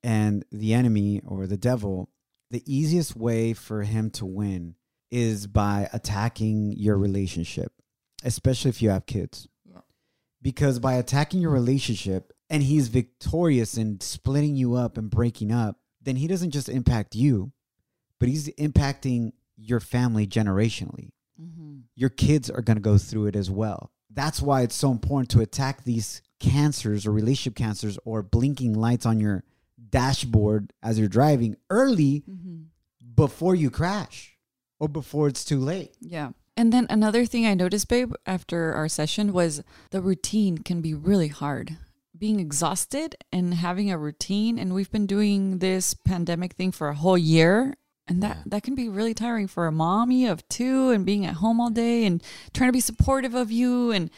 and 0.03 0.45
the 0.51 0.73
enemy 0.73 1.21
or 1.25 1.47
the 1.47 1.57
devil, 1.57 2.09
the 2.51 2.63
easiest 2.65 3.15
way 3.15 3.53
for 3.53 3.83
him 3.83 4.09
to 4.11 4.25
win 4.25 4.75
is 5.11 5.47
by 5.47 5.89
attacking 5.93 6.73
your 6.77 6.97
relationship, 6.97 7.71
especially 8.23 8.69
if 8.69 8.81
you 8.81 8.89
have 8.89 9.05
kids. 9.05 9.47
Yeah. 9.65 9.81
Because 10.41 10.79
by 10.79 10.95
attacking 10.95 11.41
your 11.41 11.51
relationship 11.51 12.33
and 12.49 12.63
he's 12.63 12.87
victorious 12.87 13.77
in 13.77 13.99
splitting 14.01 14.55
you 14.55 14.75
up 14.75 14.97
and 14.97 15.09
breaking 15.09 15.51
up, 15.51 15.77
then 16.01 16.17
he 16.17 16.27
doesn't 16.27 16.51
just 16.51 16.69
impact 16.69 17.15
you, 17.15 17.51
but 18.19 18.29
he's 18.29 18.49
impacting 18.55 19.31
your 19.57 19.79
family 19.79 20.27
generationally 20.27 21.11
mm-hmm. 21.41 21.79
your 21.95 22.09
kids 22.09 22.49
are 22.49 22.61
going 22.61 22.77
to 22.77 22.81
go 22.81 22.97
through 22.97 23.27
it 23.27 23.35
as 23.35 23.49
well. 23.49 23.91
That's 24.09 24.41
why 24.41 24.61
it's 24.61 24.75
so 24.75 24.91
important 24.91 25.29
to 25.31 25.41
attack 25.41 25.83
these 25.83 26.21
cancers 26.39 27.05
or 27.05 27.11
relationship 27.11 27.55
cancers 27.55 27.97
or 28.05 28.21
blinking 28.21 28.73
lights 28.73 29.05
on 29.05 29.19
your 29.19 29.43
dashboard 29.89 30.73
as 30.81 30.97
you're 30.99 31.07
driving 31.07 31.55
early 31.69 32.23
mm-hmm. 32.29 32.63
before 33.15 33.55
you 33.55 33.69
crash 33.69 34.37
or 34.79 34.87
before 34.87 35.27
it's 35.27 35.45
too 35.45 35.59
late. 35.59 35.95
Yeah. 36.01 36.31
And 36.57 36.71
then 36.71 36.87
another 36.89 37.25
thing 37.25 37.45
I 37.45 37.53
noticed, 37.53 37.89
babe, 37.89 38.13
after 38.25 38.73
our 38.73 38.87
session 38.87 39.33
was 39.33 39.61
the 39.91 40.01
routine 40.01 40.59
can 40.59 40.81
be 40.81 40.93
really 40.93 41.27
hard. 41.27 41.77
Being 42.17 42.39
exhausted 42.39 43.15
and 43.31 43.53
having 43.53 43.91
a 43.91 43.97
routine, 43.97 44.57
and 44.57 44.73
we've 44.73 44.91
been 44.91 45.05
doing 45.05 45.59
this 45.59 45.93
pandemic 45.93 46.53
thing 46.53 46.71
for 46.71 46.87
a 46.87 46.95
whole 46.95 47.17
year, 47.17 47.75
and 48.07 48.23
that 48.23 48.37
that 48.45 48.63
can 48.63 48.75
be 48.75 48.87
really 48.87 49.13
tiring 49.13 49.47
for 49.47 49.67
a 49.67 49.71
mommy 49.71 50.27
of 50.27 50.47
two 50.47 50.91
and 50.91 51.05
being 51.05 51.25
at 51.25 51.35
home 51.35 51.59
all 51.59 51.71
day 51.71 52.05
and 52.05 52.23
trying 52.53 52.69
to 52.69 52.73
be 52.73 52.79
supportive 52.79 53.33
of 53.33 53.51
you. 53.51 53.91
And 53.91 54.09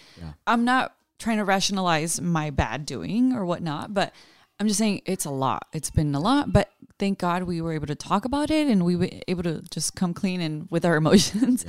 I'm 0.46 0.64
not 0.64 0.94
trying 1.18 1.38
to 1.38 1.46
rationalize 1.46 2.22
my 2.22 2.52
bad 2.52 2.86
doing 2.86 3.34
or 3.34 3.46
whatnot, 3.46 3.96
but 3.96 4.14
I'm 4.60 4.68
just 4.68 4.80
saying 4.80 5.02
it's 5.06 5.26
a 5.26 5.30
lot. 5.30 5.68
It's 5.74 5.92
been 5.92 6.14
a 6.16 6.20
lot, 6.20 6.52
but 6.52 6.70
thank 6.98 7.20
God 7.20 7.44
we 7.44 7.62
were 7.62 7.74
able 7.74 7.88
to 7.88 7.96
talk 7.96 8.26
about 8.26 8.50
it 8.50 8.68
and 8.68 8.84
we 8.84 8.96
were 8.96 9.10
able 9.28 9.44
to 9.44 9.62
just 9.70 9.96
come 9.96 10.14
clean 10.14 10.42
and 10.42 10.68
with 10.72 10.84
our 10.86 10.96
emotions. 11.02 11.66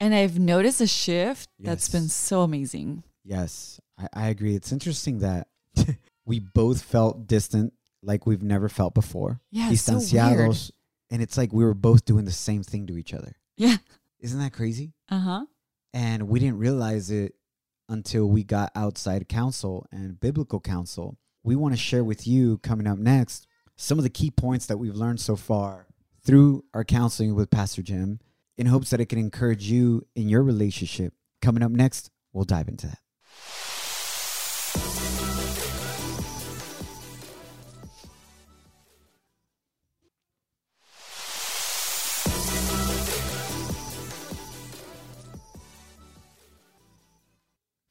And 0.00 0.14
I've 0.14 0.38
noticed 0.38 0.80
a 0.80 0.86
shift 0.86 1.48
that's 1.58 1.88
been 1.88 2.08
so 2.08 2.42
amazing. 2.42 3.04
Yes, 3.24 3.80
I, 3.98 4.08
I 4.12 4.28
agree. 4.28 4.54
It's 4.54 4.72
interesting 4.72 5.20
that 5.20 5.48
we 6.24 6.40
both 6.40 6.82
felt 6.82 7.26
distant 7.26 7.72
like 8.02 8.26
we've 8.26 8.42
never 8.42 8.68
felt 8.68 8.94
before. 8.94 9.40
Yeah, 9.50 9.70
it's 9.70 9.82
so 9.82 9.98
weird. 9.98 10.56
And 11.10 11.22
it's 11.22 11.36
like 11.36 11.52
we 11.52 11.64
were 11.64 11.74
both 11.74 12.04
doing 12.04 12.24
the 12.24 12.32
same 12.32 12.62
thing 12.62 12.86
to 12.88 12.96
each 12.98 13.14
other. 13.14 13.36
Yeah. 13.56 13.76
Isn't 14.20 14.40
that 14.40 14.52
crazy? 14.52 14.92
Uh 15.10 15.20
huh. 15.20 15.46
And 15.94 16.28
we 16.28 16.38
didn't 16.38 16.58
realize 16.58 17.10
it 17.10 17.34
until 17.88 18.26
we 18.26 18.44
got 18.44 18.70
outside 18.74 19.28
counsel 19.28 19.86
and 19.90 20.20
biblical 20.20 20.60
counsel. 20.60 21.16
We 21.42 21.56
want 21.56 21.74
to 21.74 21.80
share 21.80 22.04
with 22.04 22.26
you 22.26 22.58
coming 22.58 22.86
up 22.86 22.98
next 22.98 23.46
some 23.76 23.98
of 23.98 24.04
the 24.04 24.10
key 24.10 24.30
points 24.30 24.66
that 24.66 24.78
we've 24.78 24.94
learned 24.94 25.20
so 25.20 25.36
far 25.36 25.86
through 26.22 26.64
our 26.74 26.84
counseling 26.84 27.34
with 27.34 27.50
Pastor 27.50 27.82
Jim 27.82 28.20
in 28.56 28.66
hopes 28.66 28.90
that 28.90 29.00
it 29.00 29.08
can 29.08 29.18
encourage 29.18 29.70
you 29.70 30.06
in 30.14 30.28
your 30.28 30.42
relationship. 30.42 31.14
Coming 31.40 31.62
up 31.62 31.70
next, 31.70 32.10
we'll 32.32 32.44
dive 32.44 32.68
into 32.68 32.88
that. 32.88 32.98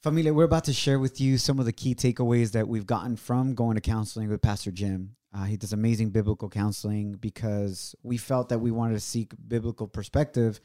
Familia, 0.04 0.34
we're 0.34 0.44
about 0.44 0.64
to 0.66 0.74
share 0.74 1.00
with 1.00 1.20
you 1.20 1.38
some 1.38 1.60
of 1.60 1.66
the 1.66 1.74
key 1.74 1.96
takeaways 1.96 2.52
that 2.52 2.68
we've 2.68 2.86
gotten 2.86 3.16
from 3.16 3.56
going 3.56 3.76
to 3.76 3.82
counseling 3.82 4.30
with 4.30 4.42
Pastor 4.42 4.72
Jim. 4.72 5.16
Uh, 5.34 5.46
he 5.46 5.58
does 5.58 5.74
amazing 5.74 6.12
biblical 6.12 6.50
counseling 6.50 7.14
because 7.14 7.96
we 8.04 8.16
felt 8.18 8.50
that 8.50 8.60
we 8.60 8.72
wanted 8.72 8.94
to 8.94 9.00
seek 9.00 9.34
biblical 9.48 9.88
perspective 9.88 10.60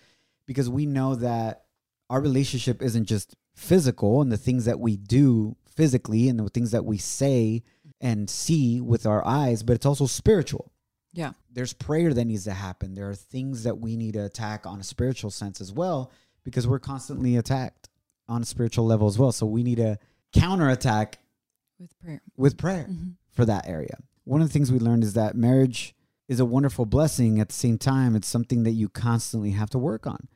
because 0.47 0.69
we 0.69 0.87
know 0.87 1.15
that 1.15 1.65
our 2.11 2.21
relationship 2.21 2.83
isn't 2.83 3.07
just 3.07 3.35
physical 3.55 4.21
and 4.21 4.31
the 4.31 4.37
things 4.37 4.67
that 4.67 4.79
we 4.79 4.97
do 4.97 5.57
physically 5.67 6.29
and 6.29 6.39
the 6.39 6.49
things 6.51 6.71
that 6.71 6.85
we 6.85 6.99
say 6.99 7.63
and 8.01 8.29
see 8.29 8.81
with 8.81 9.07
our 9.07 9.27
eyes, 9.27 9.63
but 9.63 9.75
it's 9.75 9.87
also 9.87 10.07
spiritual 10.07 10.73
Yeah. 11.13 11.33
there's 11.51 11.73
prayer 11.73 12.13
that 12.13 12.25
needs 12.27 12.45
to 12.45 12.53
happen. 12.53 12.95
There 12.95 13.09
are 13.09 13.15
things 13.15 13.63
that 13.63 13.79
we 13.79 13.97
need 13.97 14.13
to 14.15 14.25
attack 14.25 14.67
on 14.67 14.79
a 14.79 14.85
spiritual 14.85 15.31
sense 15.31 15.61
as 15.61 15.73
well 15.73 16.11
because 16.45 16.67
we're 16.67 16.79
constantly 16.79 17.37
attacked 17.37 17.89
on 18.29 18.43
a 18.43 18.45
spiritual 18.47 18.87
level 18.87 19.07
as 19.09 19.19
well. 19.19 19.33
So 19.33 19.47
we 19.47 19.63
need 19.63 19.77
to 19.77 19.99
counterattack 20.33 21.19
With 21.79 21.99
prayer. 22.01 22.23
with 22.37 22.57
prayer 22.57 22.87
Mhm. 22.89 23.15
for 23.31 23.45
that 23.45 23.67
area. 23.69 23.97
One 24.25 24.41
of 24.41 24.49
the 24.49 24.53
things 24.53 24.71
we 24.71 24.79
learned 24.79 25.05
is 25.05 25.15
that 25.15 25.37
marriage 25.37 25.95
is 26.29 26.41
a 26.41 26.45
wonderful 26.45 26.87
blessing. 26.87 27.41
At 27.41 27.49
the 27.49 27.55
same 27.55 27.79
time, 27.79 28.15
it's 28.17 28.29
something 28.29 28.63
that 28.63 28.71
you 28.73 28.89
constantly 28.89 29.51
have 29.51 29.71
to 29.71 29.79
work 29.79 30.07
on, 30.07 30.29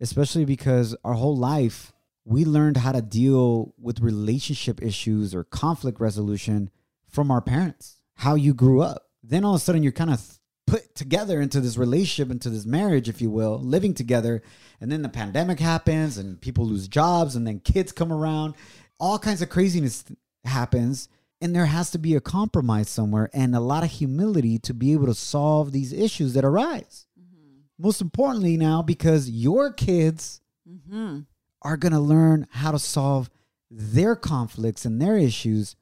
especially 0.00 0.44
because 0.44 0.94
our 1.04 1.14
whole 1.14 1.36
life 1.36 1.92
we 2.24 2.44
learned 2.44 2.76
how 2.76 2.92
to 2.92 3.02
deal 3.02 3.74
with 3.76 3.98
relationship 3.98 4.80
issues 4.80 5.34
or 5.34 5.42
conflict 5.42 6.00
resolution 6.00 6.70
from 7.08 7.32
our 7.32 7.40
parents, 7.40 7.96
how 8.14 8.36
you 8.36 8.54
grew 8.54 8.80
up. 8.80 9.08
Then 9.24 9.44
all 9.44 9.56
of 9.56 9.60
a 9.60 9.64
sudden, 9.64 9.82
you're 9.82 9.90
kind 9.90 10.10
of 10.10 10.38
put 10.66 10.94
together 10.94 11.40
into 11.40 11.60
this 11.60 11.76
relationship, 11.76 12.30
into 12.30 12.50
this 12.50 12.64
marriage, 12.66 13.08
if 13.08 13.20
you 13.20 13.30
will, 13.30 13.58
living 13.58 13.94
together. 13.94 14.42
And 14.80 14.90
then 14.90 15.02
the 15.02 15.08
pandemic 15.08 15.60
happens 15.60 16.18
and 16.18 16.40
people 16.40 16.66
lose 16.66 16.88
jobs 16.88 17.36
and 17.36 17.46
then 17.46 17.60
kids 17.60 17.92
come 17.92 18.12
around. 18.12 18.54
All 18.98 19.18
kinds 19.18 19.42
of 19.42 19.48
craziness 19.48 20.04
happens. 20.44 21.08
And 21.40 21.54
there 21.54 21.66
has 21.66 21.90
to 21.90 21.98
be 21.98 22.14
a 22.14 22.20
compromise 22.20 22.88
somewhere 22.88 23.28
and 23.32 23.54
a 23.54 23.60
lot 23.60 23.82
of 23.82 23.90
humility 23.90 24.58
to 24.60 24.72
be 24.72 24.92
able 24.92 25.06
to 25.06 25.14
solve 25.14 25.72
these 25.72 25.92
issues 25.92 26.34
that 26.34 26.44
arise. 26.44 27.06
Most 27.78 28.00
importantly, 28.00 28.56
now, 28.56 28.82
because 28.82 29.28
your 29.28 29.72
kids 29.72 30.40
Mm-hmm. 30.68 31.20
are 31.62 31.76
going 31.76 31.92
to 31.92 31.98
learn 31.98 32.46
how 32.50 32.70
to 32.70 32.78
solve 32.78 33.28
their 33.70 34.14
conflicts 34.14 34.84
and 34.84 35.00
their 35.02 35.18
issues 35.18 35.76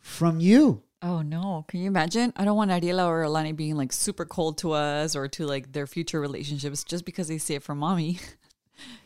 from 0.00 0.40
you. 0.40 0.82
Oh 1.04 1.20
no! 1.20 1.66
Can 1.68 1.80
you 1.80 1.86
imagine? 1.86 2.32
I 2.34 2.44
don't 2.46 2.56
want 2.56 2.70
Ariela 2.70 3.06
or 3.06 3.22
Alani 3.22 3.52
being 3.52 3.76
like 3.76 3.92
super 3.92 4.24
cold 4.24 4.56
to 4.58 4.72
us 4.72 5.14
or 5.14 5.28
to 5.28 5.46
like 5.46 5.72
their 5.72 5.86
future 5.86 6.18
relationships 6.18 6.82
just 6.82 7.04
because 7.04 7.28
they 7.28 7.36
see 7.38 7.54
it 7.54 7.62
from 7.62 7.78
mommy. 7.78 8.18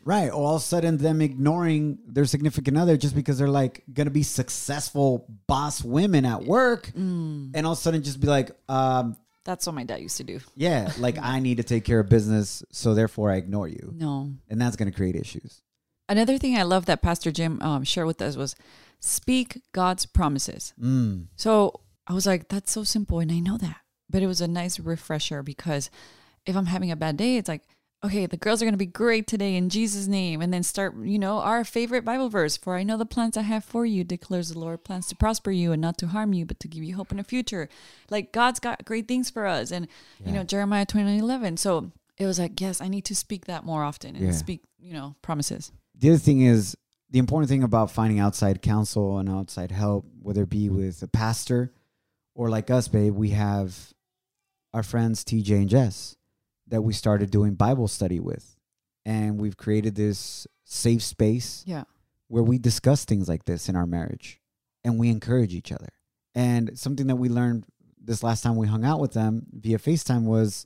Right. 0.04 0.28
Or 0.28 0.44
all 0.44 0.56
of 0.56 0.62
a 0.62 0.64
sudden, 0.64 0.96
them 0.96 1.20
ignoring 1.20 1.98
their 2.06 2.24
significant 2.24 2.78
other 2.78 2.96
just 2.96 3.14
because 3.14 3.36
they're 3.38 3.48
like 3.50 3.84
going 3.92 4.06
to 4.06 4.10
be 4.10 4.22
successful 4.22 5.26
boss 5.46 5.84
women 5.84 6.24
at 6.24 6.44
work. 6.44 6.90
And 6.94 7.54
all 7.54 7.72
of 7.72 7.78
a 7.78 7.80
sudden, 7.80 8.02
just 8.02 8.18
be 8.18 8.26
like, 8.26 8.50
um, 8.70 9.18
That's 9.44 9.66
what 9.66 9.74
my 9.74 9.84
dad 9.84 10.00
used 10.00 10.16
to 10.16 10.24
do. 10.24 10.40
yeah, 10.56 10.90
like 10.98 11.18
I 11.20 11.40
need 11.40 11.58
to 11.58 11.62
take 11.62 11.84
care 11.84 12.00
of 12.00 12.08
business. 12.08 12.62
So 12.72 12.94
therefore, 12.94 13.30
I 13.30 13.36
ignore 13.36 13.68
you. 13.68 13.92
No. 13.94 14.32
And 14.48 14.58
that's 14.58 14.76
going 14.76 14.90
to 14.90 14.96
create 14.96 15.16
issues. 15.16 15.60
Another 16.08 16.38
thing 16.38 16.56
I 16.56 16.62
love 16.62 16.86
that 16.86 17.02
Pastor 17.02 17.30
Jim 17.30 17.60
um, 17.60 17.84
shared 17.84 18.06
with 18.06 18.22
us 18.22 18.36
was 18.36 18.56
speak 19.00 19.60
God's 19.72 20.06
promises. 20.06 20.72
Mm. 20.80 21.26
So 21.36 21.80
I 22.08 22.14
was 22.14 22.26
like, 22.26 22.48
that's 22.48 22.72
so 22.72 22.82
simple. 22.84 23.20
And 23.20 23.30
I 23.30 23.38
know 23.38 23.58
that. 23.58 23.82
But 24.10 24.22
it 24.22 24.26
was 24.26 24.40
a 24.40 24.48
nice 24.48 24.80
refresher 24.80 25.42
because 25.42 25.90
if 26.46 26.56
I'm 26.56 26.66
having 26.66 26.90
a 26.90 26.96
bad 26.96 27.18
day, 27.18 27.36
it's 27.36 27.48
like, 27.48 27.62
okay, 28.02 28.24
the 28.26 28.36
girls 28.38 28.62
are 28.62 28.64
going 28.64 28.72
to 28.72 28.78
be 28.78 28.86
great 28.86 29.26
today 29.26 29.54
in 29.56 29.68
Jesus' 29.68 30.06
name. 30.06 30.40
And 30.40 30.52
then 30.52 30.62
start, 30.62 30.94
you 31.02 31.18
know, 31.18 31.40
our 31.40 31.62
favorite 31.64 32.04
Bible 32.04 32.30
verse 32.30 32.56
For 32.56 32.76
I 32.76 32.82
know 32.82 32.96
the 32.96 33.04
plans 33.04 33.36
I 33.36 33.42
have 33.42 33.64
for 33.64 33.84
you, 33.84 34.04
declares 34.04 34.48
the 34.48 34.58
Lord, 34.58 34.84
plans 34.84 35.06
to 35.08 35.16
prosper 35.16 35.50
you 35.50 35.72
and 35.72 35.82
not 35.82 35.98
to 35.98 36.06
harm 36.06 36.32
you, 36.32 36.46
but 36.46 36.58
to 36.60 36.68
give 36.68 36.82
you 36.82 36.96
hope 36.96 37.10
in 37.10 37.18
the 37.18 37.24
future. 37.24 37.68
Like 38.08 38.32
God's 38.32 38.60
got 38.60 38.86
great 38.86 39.06
things 39.06 39.28
for 39.28 39.46
us. 39.46 39.70
And, 39.70 39.86
you 40.24 40.32
know, 40.32 40.44
Jeremiah 40.44 40.86
29 40.86 41.20
11. 41.20 41.58
So 41.58 41.92
it 42.16 42.24
was 42.24 42.38
like, 42.38 42.58
yes, 42.60 42.80
I 42.80 42.88
need 42.88 43.04
to 43.06 43.14
speak 43.14 43.44
that 43.44 43.66
more 43.66 43.84
often 43.84 44.16
and 44.16 44.24
Yeah. 44.24 44.32
speak, 44.32 44.62
you 44.78 44.94
know, 44.94 45.14
promises. 45.20 45.72
The 45.94 46.10
other 46.10 46.18
thing 46.18 46.40
is 46.40 46.76
the 47.10 47.18
important 47.18 47.50
thing 47.50 47.62
about 47.62 47.90
finding 47.90 48.18
outside 48.18 48.62
counsel 48.62 49.18
and 49.18 49.28
outside 49.28 49.72
help, 49.72 50.06
whether 50.22 50.44
it 50.44 50.50
be 50.50 50.70
with 50.70 51.02
a 51.02 51.08
pastor 51.08 51.72
or 52.38 52.48
like 52.48 52.70
us, 52.70 52.86
babe, 52.86 53.14
we 53.16 53.30
have 53.30 53.92
our 54.72 54.84
friends 54.84 55.24
TJ 55.24 55.50
and 55.56 55.68
Jess 55.68 56.14
that 56.68 56.82
we 56.82 56.92
started 56.92 57.32
doing 57.32 57.54
Bible 57.54 57.88
study 57.88 58.20
with. 58.20 58.54
And 59.04 59.40
we've 59.40 59.56
created 59.56 59.96
this 59.96 60.46
safe 60.64 61.02
space 61.02 61.64
Yeah. 61.66 61.82
where 62.28 62.44
we 62.44 62.56
discuss 62.58 63.04
things 63.04 63.28
like 63.28 63.44
this 63.44 63.68
in 63.68 63.74
our 63.74 63.86
marriage 63.86 64.40
and 64.84 65.00
we 65.00 65.08
encourage 65.10 65.52
each 65.52 65.72
other. 65.72 65.88
And 66.32 66.78
something 66.78 67.08
that 67.08 67.16
we 67.16 67.28
learned 67.28 67.64
this 68.00 68.22
last 68.22 68.42
time 68.42 68.54
we 68.54 68.68
hung 68.68 68.84
out 68.84 69.00
with 69.00 69.14
them 69.14 69.46
via 69.52 69.78
FaceTime 69.78 70.22
was 70.22 70.64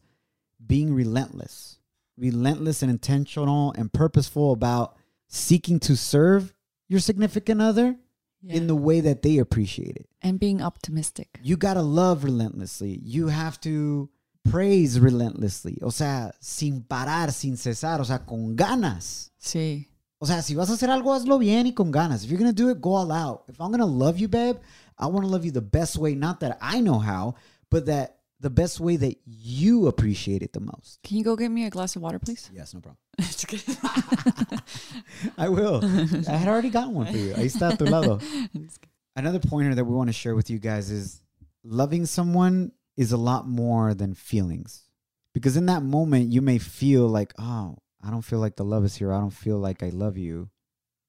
being 0.65 0.93
relentless, 0.93 1.79
relentless 2.19 2.83
and 2.83 2.91
intentional 2.91 3.73
and 3.79 3.91
purposeful 3.95 4.53
about 4.53 4.95
seeking 5.27 5.81
to 5.81 5.97
serve 5.97 6.53
your 6.87 7.01
significant 7.01 7.63
other 7.63 7.97
in 8.47 8.67
the 8.67 8.75
way 8.75 9.01
that 9.01 9.23
they 9.23 9.39
appreciate 9.39 9.97
it. 9.97 10.09
and 10.23 10.39
being 10.39 10.63
optimistic. 10.63 11.39
You 11.43 11.57
got 11.57 11.75
to 11.75 11.83
love 11.83 12.25
relentlessly. 12.25 13.01
You 13.03 13.29
have 13.29 13.61
to 13.63 14.09
praise 14.49 14.99
relentlessly. 15.01 15.79
O 15.83 15.91
sea, 15.91 16.33
sin 16.41 16.83
parar, 16.83 17.33
sin 17.33 17.57
cesar, 17.57 18.01
o 18.01 18.05
sea, 18.05 18.21
con 18.21 18.55
ganas. 18.57 19.31
Sí. 19.39 19.89
O 20.19 20.27
sea, 20.27 20.43
si 20.43 20.55
vas 20.55 20.71
a 20.71 20.75
hacer 20.75 20.91
algo, 20.91 21.13
hazlo 21.13 21.39
bien 21.39 21.67
y 21.67 21.73
con 21.73 21.91
ganas. 21.91 22.25
If 22.25 22.31
you're 22.31 22.39
going 22.39 22.55
to 22.55 22.63
do 22.63 22.71
it, 22.71 22.81
go 22.81 22.95
all 22.95 23.11
out. 23.11 23.43
If 23.49 23.61
I'm 23.61 23.73
going 23.73 23.81
to 23.81 23.87
love 23.87 24.19
you, 24.21 24.29
babe, 24.29 24.57
I 24.99 25.07
want 25.07 25.25
to 25.27 25.31
love 25.31 25.45
you 25.45 25.51
the 25.51 25.61
best 25.61 25.97
way, 25.99 26.15
not 26.15 26.39
that 26.41 26.59
I 26.61 26.81
know 26.81 27.01
how, 27.01 27.35
but 27.71 27.87
that 27.87 28.19
the 28.43 28.51
best 28.51 28.81
way 28.81 28.97
that 28.97 29.17
you 29.25 29.87
appreciate 29.87 30.43
it 30.43 30.53
the 30.53 30.61
most. 30.61 30.99
Can 31.05 31.17
you 31.17 31.25
go 31.25 31.37
get 31.37 31.49
me 31.49 31.65
a 31.65 31.71
glass 31.71 31.95
of 31.95 32.03
water, 32.03 32.19
please? 32.19 32.51
Yes, 32.53 32.75
no 32.75 32.81
problem. 32.81 32.99
Just 33.21 33.47
kidding. 33.47 33.77
I 35.39 35.49
will. 35.49 35.81
I 36.29 36.37
had 36.37 36.49
already 36.49 36.71
gotten 36.71 36.93
one 36.93 37.07
for 37.07 37.17
you. 37.17 37.35
Ahí 37.35 37.45
está 37.45 37.73
a 37.73 37.77
tu 37.77 37.85
lado. 37.85 38.21
Another 39.17 39.39
pointer 39.39 39.77
that 39.77 39.85
we 39.85 39.95
want 39.95 40.09
to 40.09 40.13
share 40.13 40.35
with 40.35 40.51
you 40.51 40.59
guys 40.59 40.91
is 40.91 41.23
loving 41.63 42.05
someone 42.05 42.73
is 42.97 43.13
a 43.13 43.17
lot 43.17 43.47
more 43.47 43.95
than 43.95 44.13
feelings. 44.13 44.89
Because 45.35 45.57
in 45.57 45.67
that 45.67 45.83
moment, 45.83 46.33
you 46.33 46.43
may 46.43 46.59
feel 46.59 47.07
like, 47.07 47.33
oh, 47.39 47.77
I 48.05 48.11
don't 48.11 48.23
feel 48.23 48.41
like 48.41 48.57
the 48.57 48.65
love 48.65 48.85
is 48.85 48.97
here. 48.97 49.13
I 49.13 49.21
don't 49.21 49.31
feel 49.31 49.59
like 49.59 49.85
I 49.85 49.91
love 49.91 50.19
you. 50.19 50.51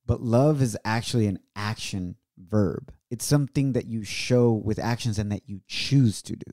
But 0.06 0.22
love 0.22 0.62
is 0.62 0.78
actually 0.86 1.26
an 1.26 1.40
action 1.56 2.18
verb. 2.38 2.94
It's 3.10 3.26
something 3.26 3.74
that 3.74 3.88
you 3.88 4.04
show 4.04 4.52
with 4.52 4.78
actions 4.78 5.18
and 5.18 5.32
that 5.32 5.44
you 5.48 5.62
choose 5.68 6.22
to 6.24 6.36
do. 6.36 6.52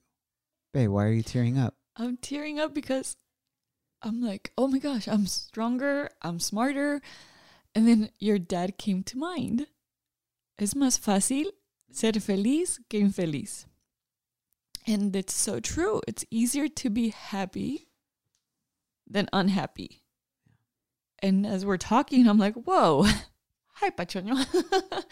Babe, 0.72 0.90
why 0.90 1.06
are 1.06 1.12
you 1.12 1.22
tearing 1.22 1.58
up? 1.58 1.74
I'm 1.96 2.16
tearing 2.16 2.60
up 2.60 2.74
because 2.74 3.16
I'm 4.02 4.22
like, 4.22 4.52
oh 4.56 4.68
my 4.68 4.78
gosh, 4.78 5.08
I'm 5.08 5.26
stronger, 5.26 6.10
I'm 6.22 6.38
smarter. 6.38 7.00
And 7.74 7.86
then 7.88 8.10
your 8.18 8.38
dad 8.38 8.78
came 8.78 9.02
to 9.04 9.18
mind. 9.18 9.66
Es 10.58 10.74
más 10.74 10.98
fácil 10.98 11.46
ser 11.90 12.12
feliz 12.12 12.78
que 12.88 13.00
infeliz. 13.00 13.66
And 14.86 15.14
it's 15.14 15.34
so 15.34 15.60
true. 15.60 16.00
It's 16.06 16.24
easier 16.30 16.68
to 16.68 16.90
be 16.90 17.10
happy 17.10 17.88
than 19.08 19.28
unhappy. 19.32 20.02
And 21.18 21.46
as 21.46 21.66
we're 21.66 21.76
talking, 21.76 22.28
I'm 22.28 22.38
like, 22.38 22.54
whoa, 22.54 23.02
hi, 23.74 23.90
Pachoño. 23.90 24.46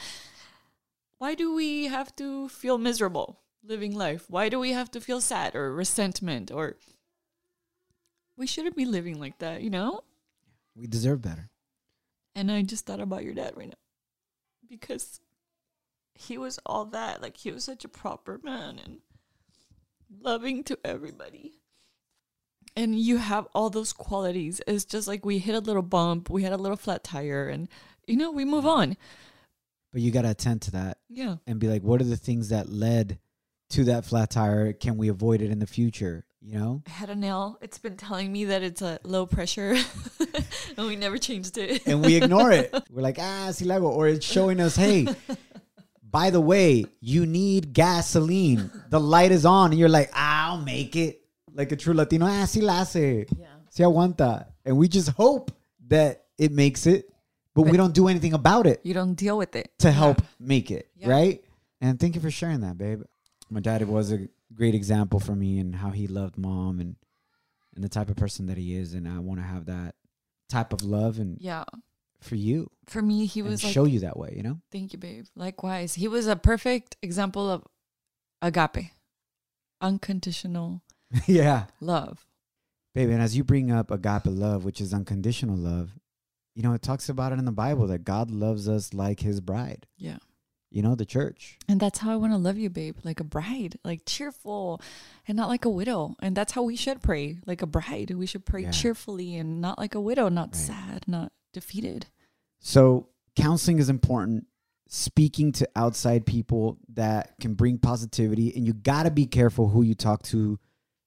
Why 1.19 1.35
do 1.35 1.53
we 1.53 1.87
have 1.87 2.15
to 2.17 2.49
feel 2.49 2.79
miserable 2.79 3.41
living 3.69 3.95
life? 3.95 4.25
Why 4.29 4.49
do 4.49 4.59
we 4.59 4.73
have 4.73 4.91
to 4.93 5.01
feel 5.01 5.21
sad 5.21 5.55
or 5.55 5.73
resentment 5.73 6.51
or 6.51 6.77
we 8.37 8.47
shouldn't 8.47 8.77
be 8.77 8.85
living 8.87 9.21
like 9.21 9.39
that, 9.39 9.63
you 9.63 9.71
know? 9.71 10.01
We 10.75 10.87
deserve 10.87 11.23
better. 11.23 11.51
And 12.35 12.51
I 12.51 12.63
just 12.63 12.87
thought 12.87 13.01
about 13.01 13.25
your 13.25 13.35
dad 13.35 13.55
right 13.57 13.69
now 13.69 13.75
because 14.69 15.21
he 16.15 16.39
was 16.39 16.59
all 16.65 16.85
that. 16.87 17.21
Like, 17.21 17.37
he 17.37 17.51
was 17.51 17.65
such 17.65 17.85
a 17.85 17.89
proper 17.89 18.41
man 18.43 18.79
and 18.85 18.99
loving 20.21 20.63
to 20.65 20.79
everybody. 20.85 21.55
And 22.77 22.99
you 22.99 23.17
have 23.17 23.49
all 23.55 23.71
those 23.71 23.93
qualities. 23.93 24.61
It's 24.67 24.85
just 24.85 25.09
like 25.09 25.25
we 25.25 25.39
hit 25.39 25.55
a 25.57 25.61
little 25.61 25.83
bump, 25.83 26.31
we 26.31 26.45
had 26.45 26.53
a 26.53 26.57
little 26.57 26.77
flat 26.77 27.03
tire, 27.03 27.49
and 27.49 27.69
you 28.07 28.17
know, 28.17 28.31
we 28.31 28.45
move 28.45 28.67
on. 28.67 28.97
But 29.93 30.01
you 30.03 30.11
got 30.13 30.23
to 30.23 30.31
attend 30.31 30.63
to 30.63 30.71
that 30.73 30.99
Yeah. 31.09 31.37
and 31.47 31.59
be 31.59 31.67
like, 31.67 31.83
what 31.83 32.01
are 32.01 32.05
the 32.05 32.17
things 32.17 32.51
that 32.51 32.69
led 32.69 33.19
to 33.71 33.85
that 33.85 34.05
flat 34.05 34.31
tire? 34.31 34.73
Can 34.73 34.97
we 34.97 35.09
avoid 35.09 35.43
it 35.43 35.51
in 35.51 35.59
the 35.59 35.67
future? 35.67 36.25
You 36.41 36.59
know? 36.59 36.83
I 36.87 36.91
had 36.91 37.11
a 37.11 37.15
nail. 37.15 37.59
It's 37.61 37.79
been 37.79 37.97
telling 37.97 38.33
me 38.33 38.47
that 38.47 38.63
it's 38.63 38.81
a 38.81 38.99
low 39.05 39.27
pressure, 39.27 39.77
and 40.77 40.87
we 40.87 40.97
never 40.97 41.19
changed 41.19 41.59
it. 41.59 41.87
and 41.87 42.01
we 42.05 42.17
ignore 42.17 42.51
it. 42.53 42.73
We're 42.91 43.03
like, 43.03 43.19
ah, 43.21 43.51
si 43.53 43.65
lago. 43.65 43.89
Or 43.89 44.09
it's 44.09 44.25
showing 44.25 44.61
us, 44.61 44.77
hey, 44.77 45.07
by 46.03 46.31
the 46.31 46.41
way, 46.41 46.87
you 47.01 47.27
need 47.27 47.73
gasoline. 47.75 48.71
The 48.89 49.01
light 49.01 49.33
is 49.33 49.45
on. 49.45 49.73
And 49.73 49.79
you're 49.81 49.89
like, 49.89 50.11
I'll 50.15 50.59
make 50.61 50.97
it. 50.97 51.21
Like 51.53 51.73
a 51.73 51.77
true 51.77 51.93
Latino, 51.95 52.27
ah, 52.27 52.45
si 52.45 52.61
la 52.61 52.85
hace. 52.85 53.27
yeah. 53.37 53.47
Si 53.71 53.83
aguanta. 53.83 54.47
And 54.65 54.77
we 54.79 54.87
just 54.87 55.09
hope 55.11 55.51
that 55.89 56.25
it 56.39 56.53
makes 56.53 56.87
it, 56.87 57.11
but 57.55 57.63
we 57.63 57.77
don't 57.77 57.95
do 57.95 58.07
anything 58.07 58.33
about 58.35 58.67
it 58.67 58.81
You 58.85 58.95
don't 58.95 59.15
deal 59.15 59.37
with 59.37 59.57
it 59.57 59.73
to 59.81 59.91
help 59.91 60.23
make 60.39 60.71
it, 60.71 60.89
Yeah. 60.97 61.09
right? 61.11 61.43
And 61.81 61.99
thank 61.99 62.15
you 62.15 62.21
for 62.21 62.31
sharing 62.31 62.61
that, 62.61 62.79
babe. 62.79 63.03
My 63.51 63.61
dad 63.61 63.87
was 63.89 64.13
a 64.13 64.29
great 64.55 64.75
example 64.75 65.21
for 65.21 65.35
me 65.35 65.59
and 65.59 65.75
how 65.77 65.91
he 65.91 66.07
loved 66.07 66.37
mom 66.39 66.81
and 66.81 66.97
and 67.75 67.85
the 67.85 67.89
type 67.89 68.09
of 68.11 68.17
person 68.17 68.47
that 68.47 68.59
he 68.59 68.75
is, 68.75 68.93
and 68.95 69.07
I 69.07 69.19
want 69.21 69.39
to 69.41 69.47
have 69.47 69.67
that 69.67 69.95
type 70.49 70.73
of 70.73 70.83
love 70.83 71.19
and 71.19 71.39
Yeah. 71.41 71.65
for 72.21 72.35
you 72.35 72.71
For 72.87 73.01
me, 73.03 73.27
he 73.27 73.41
was 73.43 73.63
like, 73.63 73.73
show 73.73 73.85
you 73.85 74.01
that 74.01 74.17
way, 74.17 74.35
you 74.37 74.43
know? 74.43 74.61
"Thank 74.73 74.93
you, 74.93 74.99
babe." 74.99 75.27
Likewise, 75.37 75.95
he 75.95 76.09
was 76.09 76.27
a 76.27 76.35
perfect 76.37 76.97
example 77.03 77.49
of 77.49 77.65
agape, 78.43 78.91
unconditional 79.81 80.83
yeah. 81.27 81.67
love. 81.81 82.27
Baby, 82.95 83.13
and 83.13 83.23
as 83.23 83.37
you 83.37 83.45
bring 83.45 83.71
up 83.71 83.91
agape 83.91 84.23
love, 84.27 84.65
which 84.65 84.81
is 84.81 84.93
unconditional 84.93 85.57
love, 85.57 85.93
you 86.55 86.63
know, 86.63 86.73
it 86.73 86.83
talks 86.83 87.09
about 87.09 87.33
it 87.33 87.39
in 87.39 87.45
the 87.45 87.53
Bible 87.53 87.87
that 87.87 88.05
God 88.05 88.31
loves 88.31 88.69
us 88.69 88.93
like 88.93 89.21
his 89.21 89.41
bride, 89.41 89.87
Yeah. 89.97 90.19
You 90.71 90.83
know, 90.83 90.95
the 90.95 91.05
church. 91.07 91.59
And 91.69 91.81
that's 91.81 91.99
how 92.01 92.11
I 92.13 92.17
want 92.17 92.33
to 92.33 92.37
love 92.39 92.59
you, 92.59 92.71
babe. 92.71 92.97
Like 93.05 93.21
a 93.21 93.25
bride, 93.25 93.79
like 93.85 94.03
cheerful 94.07 94.81
and 95.27 95.37
not 95.37 95.49
like 95.49 95.65
a 95.65 95.71
widow. 95.71 96.15
And 96.21 96.37
that's 96.37 96.53
how 96.53 96.63
we 96.63 96.77
should 96.77 97.03
pray, 97.03 97.39
like 97.47 97.63
a 97.63 97.67
bride. 97.67 98.11
We 98.11 98.27
should 98.27 98.45
pray 98.45 98.63
Yeah. 98.63 98.71
cheerfully 98.71 99.37
and 99.37 99.61
not 99.61 99.79
like 99.79 99.95
a 99.95 100.01
widow, 100.01 100.29
not 100.29 100.49
Right. 100.49 100.57
sad, 100.57 101.05
not 101.07 101.33
defeated. 101.53 102.07
So, 102.61 103.09
counseling 103.37 103.79
is 103.79 103.89
important. 103.89 104.47
Speaking 104.89 105.53
to 105.53 105.69
outside 105.77 106.25
people 106.25 106.79
that 106.95 107.39
can 107.41 107.55
bring 107.55 107.79
positivity, 107.79 108.55
and 108.57 108.67
you 108.67 108.73
got 108.73 109.03
to 109.03 109.11
be 109.11 109.27
careful 109.27 109.69
who 109.69 109.83
you 109.83 109.95
talk 109.95 110.23
to 110.25 110.59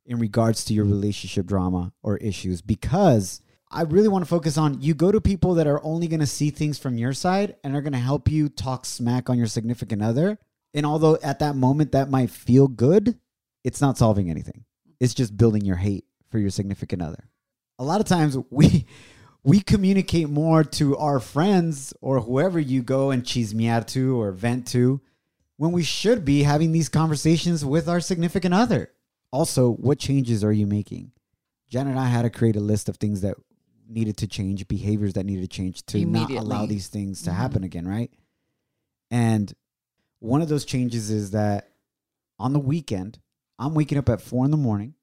in 0.05 0.19
regards 0.19 0.63
to 0.65 0.73
your 0.73 0.85
relationship 0.85 1.45
drama 1.47 1.91
or 2.03 2.17
issues 2.17 2.61
because 2.61 3.41
I 3.73 3.83
really 3.83 4.09
want 4.09 4.25
to 4.25 4.29
focus 4.29 4.57
on 4.57 4.81
you 4.81 4.93
go 4.93 5.11
to 5.11 5.21
people 5.21 5.53
that 5.55 5.67
are 5.67 5.81
only 5.83 6.07
going 6.09 6.19
to 6.19 6.27
see 6.27 6.49
things 6.49 6.77
from 6.77 6.97
your 6.97 7.13
side 7.13 7.55
and 7.63 7.73
are 7.73 7.81
going 7.81 7.93
to 7.93 7.99
help 7.99 8.29
you 8.29 8.49
talk 8.49 8.85
smack 8.85 9.29
on 9.29 9.37
your 9.37 9.47
significant 9.47 10.03
other. 10.03 10.37
And 10.73 10.85
although 10.85 11.17
at 11.23 11.39
that 11.39 11.55
moment 11.55 11.93
that 11.93 12.09
might 12.09 12.29
feel 12.29 12.67
good, 12.67 13.17
it's 13.63 13.79
not 13.79 13.97
solving 13.97 14.29
anything. 14.29 14.65
It's 14.99 15.13
just 15.13 15.37
building 15.37 15.63
your 15.63 15.77
hate 15.77 16.05
for 16.29 16.37
your 16.37 16.49
significant 16.49 17.01
other. 17.01 17.29
A 17.79 17.83
lot 17.83 18.01
of 18.01 18.07
times 18.07 18.37
we 18.49 18.85
we 19.43 19.61
communicate 19.61 20.29
more 20.29 20.63
to 20.63 20.97
our 20.97 21.19
friends 21.19 21.93
or 22.01 22.19
whoever 22.19 22.59
you 22.59 22.83
go 22.83 23.09
and 23.09 23.25
cheese 23.25 23.55
me 23.55 23.65
chismear 23.65 23.87
to 23.87 24.21
or 24.21 24.31
vent 24.31 24.67
to 24.67 25.01
when 25.57 25.71
we 25.71 25.83
should 25.83 26.25
be 26.25 26.43
having 26.43 26.73
these 26.73 26.89
conversations 26.89 27.63
with 27.63 27.87
our 27.87 28.01
significant 28.01 28.53
other. 28.53 28.91
Also, 29.31 29.71
what 29.71 29.97
changes 29.97 30.43
are 30.43 30.51
you 30.51 30.67
making? 30.67 31.11
Jen 31.69 31.87
and 31.87 31.97
I 31.97 32.07
had 32.07 32.23
to 32.23 32.29
create 32.29 32.57
a 32.57 32.59
list 32.59 32.89
of 32.89 32.97
things 32.97 33.21
that 33.21 33.37
needed 33.91 34.17
to 34.17 34.27
change, 34.27 34.67
behaviors 34.67 35.13
that 35.13 35.25
needed 35.25 35.41
to 35.41 35.47
change 35.47 35.85
to 35.87 36.05
not 36.05 36.31
allow 36.31 36.65
these 36.65 36.87
things 36.87 37.21
to 37.23 37.29
Mhm. 37.31 37.35
happen 37.35 37.63
again, 37.63 37.87
right? 37.87 38.11
And 39.09 39.53
one 40.19 40.41
of 40.41 40.49
those 40.49 40.65
changes 40.65 41.09
is 41.09 41.31
that 41.31 41.71
on 42.39 42.53
the 42.53 42.59
weekend, 42.59 43.19
I'm 43.59 43.73
waking 43.73 43.97
up 43.97 44.09
at 44.09 44.21
four 44.21 44.45
in 44.45 44.51
the 44.51 44.57
morning 44.57 44.95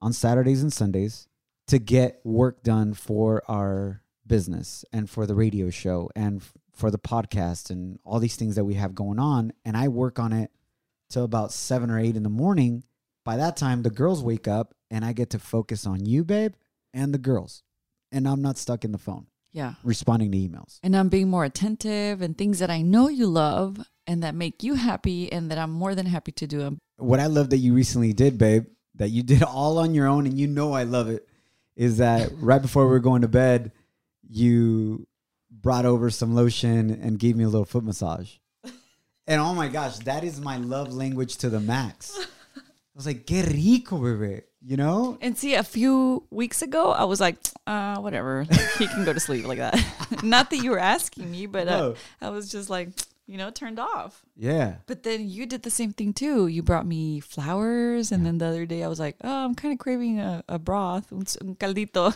on 0.00 0.12
Saturdays 0.12 0.62
and 0.62 0.72
Sundays 0.72 1.26
to 1.68 1.78
get 1.78 2.20
work 2.24 2.62
done 2.62 2.94
for 2.94 3.42
our 3.50 4.02
business 4.26 4.84
and 4.92 5.08
for 5.10 5.26
the 5.26 5.34
radio 5.34 5.70
show 5.70 6.10
and 6.14 6.40
f- 6.40 6.54
for 6.72 6.90
the 6.90 6.98
podcast 6.98 7.70
and 7.70 7.98
all 8.04 8.18
these 8.20 8.36
things 8.36 8.54
that 8.56 8.64
we 8.64 8.74
have 8.74 8.94
going 8.94 9.18
on. 9.18 9.52
And 9.64 9.76
I 9.76 9.88
work 9.88 10.18
on 10.18 10.32
it 10.32 10.50
till 11.10 11.24
about 11.24 11.52
seven 11.52 11.90
or 11.90 11.98
eight 11.98 12.16
in 12.16 12.22
the 12.22 12.28
morning. 12.28 12.84
By 13.24 13.36
that 13.36 13.56
time, 13.56 13.82
the 13.82 13.90
girls 13.90 14.22
wake 14.22 14.46
up 14.46 14.74
and 14.90 15.04
I 15.04 15.12
get 15.12 15.30
to 15.30 15.38
focus 15.38 15.86
on 15.86 16.04
you, 16.06 16.24
babe, 16.24 16.54
and 16.92 17.12
the 17.14 17.18
girls. 17.18 17.62
And 18.12 18.26
I'm 18.28 18.42
not 18.42 18.56
stuck 18.58 18.84
in 18.84 18.92
the 18.92 18.98
phone 18.98 19.26
Yeah. 19.52 19.74
responding 19.82 20.30
to 20.32 20.38
emails. 20.38 20.78
And 20.82 20.96
I'm 20.96 21.08
being 21.08 21.28
more 21.28 21.44
attentive 21.44 22.22
and 22.22 22.36
things 22.36 22.58
that 22.60 22.70
I 22.70 22.82
know 22.82 23.08
you 23.08 23.26
love 23.26 23.80
and 24.06 24.22
that 24.22 24.34
make 24.34 24.62
you 24.62 24.74
happy 24.74 25.30
and 25.32 25.50
that 25.50 25.58
I'm 25.58 25.70
more 25.72 25.94
than 25.94 26.06
happy 26.06 26.32
to 26.32 26.46
do. 26.46 26.58
Them. 26.58 26.78
What 26.98 27.20
I 27.20 27.26
love 27.26 27.50
that 27.50 27.58
you 27.58 27.74
recently 27.74 28.12
did, 28.12 28.38
babe, 28.38 28.66
that 28.94 29.08
you 29.10 29.22
did 29.22 29.42
all 29.58 29.78
on 29.78 29.94
your 29.94 30.06
own 30.06 30.26
and 30.26 30.38
you 30.38 30.46
know 30.46 30.72
I 30.72 30.84
love 30.84 31.08
it, 31.08 31.26
is 31.74 31.98
that 31.98 32.30
right 32.40 32.62
before 32.62 32.84
we 32.86 32.90
were 32.90 33.00
going 33.00 33.22
to 33.22 33.28
bed, 33.28 33.72
you 34.28 35.06
brought 35.50 35.84
over 35.84 36.10
some 36.10 36.34
lotion 36.34 36.90
and 36.90 37.18
gave 37.18 37.36
me 37.36 37.44
a 37.44 37.48
little 37.48 37.64
foot 37.66 37.84
massage. 37.84 38.34
And 39.28 39.40
oh 39.40 39.54
my 39.54 39.66
gosh, 39.66 39.98
that 40.04 40.22
is 40.22 40.40
my 40.40 40.56
love 40.56 40.94
language 40.94 41.38
to 41.38 41.50
the 41.50 41.58
max. 41.58 42.16
I 42.56 42.60
was 42.94 43.06
like, 43.06 43.26
que 43.26 43.42
rico, 43.42 43.98
bebé. 43.98 44.42
You 44.66 44.76
know? 44.76 45.16
And 45.20 45.38
see, 45.38 45.54
a 45.54 45.62
few 45.62 46.24
weeks 46.30 46.60
ago, 46.60 46.90
I 46.90 47.04
was 47.04 47.20
like, 47.20 47.36
uh, 47.68 47.98
whatever. 47.98 48.44
he 48.78 48.88
can 48.88 49.04
go 49.04 49.12
to 49.12 49.20
sleep 49.20 49.46
like 49.46 49.58
that. 49.58 49.78
Not 50.24 50.50
that 50.50 50.56
you 50.58 50.70
were 50.72 50.78
asking 50.80 51.30
me, 51.30 51.46
but 51.46 51.68
uh, 51.68 51.78
No. 51.78 51.94
I 52.20 52.30
was 52.30 52.50
just 52.50 52.68
like, 52.68 52.88
you 53.28 53.36
know, 53.38 53.50
turned 53.50 53.78
off. 53.78 54.24
Yeah. 54.36 54.76
But 54.86 55.02
then 55.04 55.28
you 55.28 55.46
did 55.46 55.62
the 55.62 55.70
same 55.70 55.92
thing 55.92 56.12
too. 56.12 56.46
You 56.48 56.62
brought 56.62 56.86
me 56.86 57.20
flowers, 57.20 58.10
and 58.12 58.24
then 58.26 58.38
the 58.38 58.46
other 58.46 58.66
day 58.66 58.84
I 58.84 58.88
was 58.88 59.00
like, 59.00 59.16
"Oh, 59.22 59.44
I'm 59.44 59.54
kind 59.56 59.72
of 59.72 59.78
craving 59.80 60.20
a, 60.20 60.44
a 60.48 60.58
broth, 60.60 61.12
un, 61.12 61.24
un 61.40 61.56
caldito." 61.56 62.14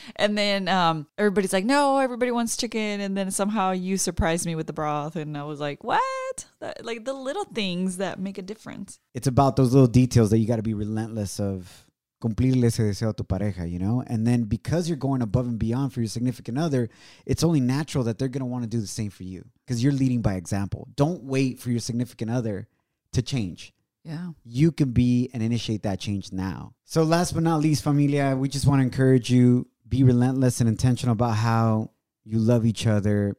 and 0.16 0.36
then 0.36 0.66
um, 0.66 1.06
everybody's 1.16 1.52
like, 1.52 1.64
"No, 1.64 1.98
everybody 1.98 2.32
wants 2.32 2.56
chicken." 2.56 3.00
And 3.00 3.16
then 3.16 3.30
somehow 3.30 3.70
you 3.70 3.96
surprised 3.98 4.46
me 4.46 4.56
with 4.56 4.66
the 4.66 4.72
broth, 4.72 5.14
and 5.14 5.36
I 5.38 5.44
was 5.44 5.60
like, 5.60 5.84
"What?" 5.84 6.46
That, 6.60 6.84
like 6.84 7.04
the 7.04 7.12
little 7.12 7.44
things 7.44 7.98
that 7.98 8.18
make 8.18 8.36
a 8.38 8.42
difference. 8.42 8.98
it's 9.14 9.28
about 9.28 9.54
those 9.54 9.72
little 9.72 9.86
details 9.88 10.30
that 10.30 10.38
you 10.38 10.46
got 10.48 10.56
to 10.56 10.62
be 10.62 10.74
relentless 10.74 11.38
of 11.38 11.84
cumplirle 12.20 12.64
ese 12.64 12.78
deseo 12.78 13.10
a 13.10 13.12
tu 13.12 13.24
pareja, 13.24 13.70
you 13.70 13.78
know? 13.78 14.02
And 14.06 14.26
then 14.26 14.44
because 14.44 14.88
you're 14.88 14.96
going 14.96 15.22
above 15.22 15.46
and 15.46 15.58
beyond 15.58 15.92
for 15.92 16.00
your 16.00 16.08
significant 16.08 16.58
other, 16.58 16.88
it's 17.26 17.44
only 17.44 17.60
natural 17.60 18.04
that 18.04 18.18
they're 18.18 18.28
going 18.28 18.40
to 18.40 18.46
want 18.46 18.64
to 18.64 18.68
do 18.68 18.80
the 18.80 18.86
same 18.86 19.10
for 19.10 19.24
you 19.24 19.44
because 19.64 19.82
you're 19.82 19.92
leading 19.92 20.22
by 20.22 20.34
example. 20.34 20.88
Don't 20.96 21.24
wait 21.24 21.58
for 21.58 21.70
your 21.70 21.80
significant 21.80 22.30
other 22.30 22.68
to 23.12 23.22
change. 23.22 23.72
Yeah. 24.04 24.30
You 24.44 24.72
can 24.72 24.92
be 24.92 25.30
and 25.34 25.42
initiate 25.42 25.82
that 25.82 26.00
change 26.00 26.32
now. 26.32 26.74
So 26.84 27.02
last 27.02 27.34
but 27.34 27.42
not 27.42 27.60
least, 27.60 27.84
familia, 27.84 28.36
we 28.36 28.48
just 28.48 28.66
want 28.66 28.80
to 28.80 28.84
encourage 28.84 29.30
you 29.30 29.68
be 29.88 30.02
relentless 30.02 30.60
and 30.60 30.68
intentional 30.68 31.12
about 31.12 31.36
how 31.36 31.90
you 32.24 32.38
love 32.38 32.66
each 32.66 32.86
other. 32.86 33.36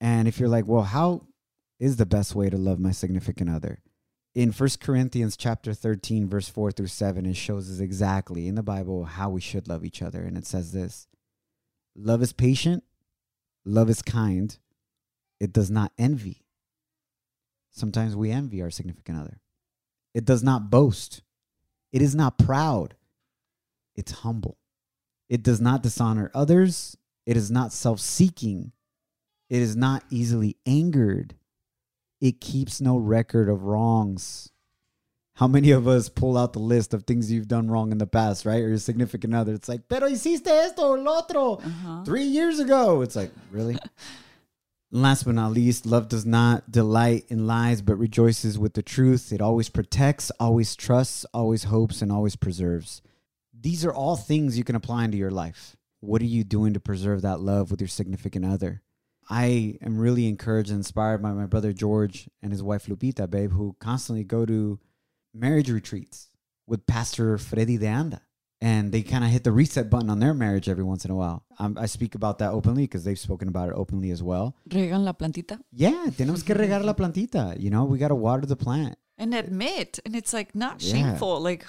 And 0.00 0.28
if 0.28 0.38
you're 0.38 0.48
like, 0.48 0.66
"Well, 0.66 0.82
how 0.82 1.26
is 1.78 1.96
the 1.96 2.06
best 2.06 2.34
way 2.34 2.48
to 2.50 2.56
love 2.56 2.78
my 2.78 2.92
significant 2.92 3.50
other?" 3.50 3.80
In 4.38 4.52
First 4.52 4.78
Corinthians 4.78 5.36
chapter 5.36 5.74
13 5.74 6.28
verse 6.28 6.48
4 6.48 6.70
through 6.70 6.86
7 6.86 7.26
it 7.26 7.34
shows 7.34 7.68
us 7.68 7.80
exactly 7.80 8.46
in 8.46 8.54
the 8.54 8.62
Bible 8.62 9.04
how 9.04 9.30
we 9.30 9.40
should 9.40 9.66
love 9.66 9.84
each 9.84 10.00
other. 10.00 10.22
And 10.22 10.38
it 10.38 10.46
says 10.46 10.70
this 10.70 11.08
love 11.96 12.22
is 12.22 12.32
patient 12.32 12.84
love 13.64 13.90
is 13.90 14.00
kind 14.00 14.56
it 15.40 15.52
does 15.52 15.72
not 15.72 15.90
envy. 15.98 16.44
Sometimes 17.72 18.14
we 18.14 18.30
envy 18.30 18.62
our 18.62 18.70
significant 18.70 19.18
other. 19.18 19.40
It 20.14 20.24
does 20.24 20.44
not 20.44 20.70
boast. 20.70 21.22
It 21.90 22.00
is 22.00 22.14
not 22.14 22.38
proud. 22.38 22.94
It's 23.96 24.12
humble. 24.12 24.56
It 25.28 25.42
does 25.42 25.60
not 25.60 25.82
dishonor 25.82 26.30
others. 26.32 26.96
It 27.26 27.36
is 27.36 27.50
not 27.50 27.72
self-seeking. 27.72 28.70
It 29.50 29.62
is 29.62 29.74
not 29.74 30.04
easily 30.10 30.58
angered 30.64 31.34
it 32.20 32.40
keeps 32.40 32.80
no 32.80 32.96
record 32.96 33.48
of 33.48 33.64
wrongs. 33.64 34.50
How 35.34 35.46
many 35.46 35.70
of 35.70 35.86
us 35.86 36.08
pull 36.08 36.36
out 36.36 36.52
the 36.52 36.58
list 36.58 36.92
of 36.94 37.04
things 37.04 37.30
you've 37.30 37.46
done 37.46 37.70
wrong 37.70 37.92
in 37.92 37.98
the 37.98 38.06
past, 38.08 38.44
right? 38.44 38.60
Or 38.62 38.68
your 38.70 38.78
significant 38.78 39.34
other. 39.34 39.52
It's 39.54 39.68
like, 39.68 39.88
pero 39.88 40.08
hiciste 40.08 40.48
esto, 40.48 40.96
lo 40.96 41.18
otro, 41.18 41.52
Uh-huh. 41.58 42.02
three 42.04 42.24
years 42.24 42.58
ago. 42.58 43.02
It's 43.02 43.14
like, 43.14 43.30
really? 43.52 43.78
Last 44.90 45.24
but 45.24 45.34
not 45.34 45.52
least, 45.52 45.84
love 45.84 46.08
does 46.08 46.24
not 46.24 46.70
delight 46.72 47.26
in 47.28 47.46
lies, 47.46 47.82
but 47.82 47.96
rejoices 47.96 48.58
with 48.58 48.72
the 48.72 48.82
truth. 48.82 49.32
It 49.32 49.40
always 49.42 49.68
protects, 49.68 50.30
always 50.40 50.74
trusts, 50.74 51.26
always 51.34 51.64
hopes, 51.64 52.00
and 52.00 52.10
always 52.10 52.36
preserves. 52.36 53.02
These 53.52 53.84
are 53.84 53.92
all 53.92 54.16
things 54.16 54.56
you 54.56 54.64
can 54.64 54.74
apply 54.76 55.04
into 55.04 55.18
your 55.18 55.30
life. 55.30 55.76
What 56.00 56.22
are 56.22 56.26
you 56.26 56.42
doing 56.42 56.72
to 56.74 56.80
preserve 56.80 57.22
that 57.22 57.40
love 57.40 57.70
with 57.70 57.80
your 57.80 57.88
significant 57.88 58.44
other? 58.46 58.82
I 59.30 59.78
am 59.82 59.98
really 59.98 60.26
encouraged 60.26 60.70
and 60.70 60.78
inspired 60.78 61.22
by 61.22 61.32
my 61.32 61.46
brother 61.46 61.72
George 61.72 62.28
and 62.42 62.50
his 62.52 62.62
wife 62.62 62.86
Lupita, 62.86 63.28
babe, 63.28 63.52
who 63.52 63.76
constantly 63.78 64.24
go 64.24 64.46
to 64.46 64.78
marriage 65.34 65.70
retreats 65.70 66.30
with 66.66 66.86
Pastor 66.86 67.36
Freddy 67.38 67.76
de 67.76 67.86
Anda. 67.86 68.22
And 68.60 68.90
they 68.90 69.02
kind 69.02 69.22
of 69.22 69.30
hit 69.30 69.44
the 69.44 69.52
reset 69.52 69.88
button 69.88 70.10
on 70.10 70.18
their 70.18 70.34
marriage 70.34 70.68
every 70.68 70.82
once 70.82 71.04
in 71.04 71.12
a 71.12 71.14
while. 71.14 71.44
Um, 71.60 71.76
I 71.78 71.86
speak 71.86 72.16
about 72.16 72.38
that 72.38 72.50
openly 72.50 72.84
because 72.84 73.04
they've 73.04 73.18
spoken 73.18 73.46
about 73.46 73.68
it 73.68 73.74
openly 73.76 74.10
as 74.10 74.20
well. 74.20 74.56
Regan 74.72 75.04
la 75.04 75.12
plantita. 75.12 75.60
Yeah, 75.70 76.06
tenemos 76.10 76.44
que 76.44 76.56
regar 76.56 76.82
la 76.84 76.92
plantita. 76.94 77.54
You 77.60 77.70
know, 77.70 77.84
we 77.84 77.98
got 77.98 78.08
to 78.08 78.16
water 78.16 78.46
the 78.46 78.56
plant. 78.56 78.96
and 79.20 79.34
admit 79.34 79.98
and 80.06 80.14
it's 80.16 80.32
like 80.32 80.54
not 80.54 80.80
Yeah. 80.80 80.92
shameful 80.92 81.40
like 81.40 81.66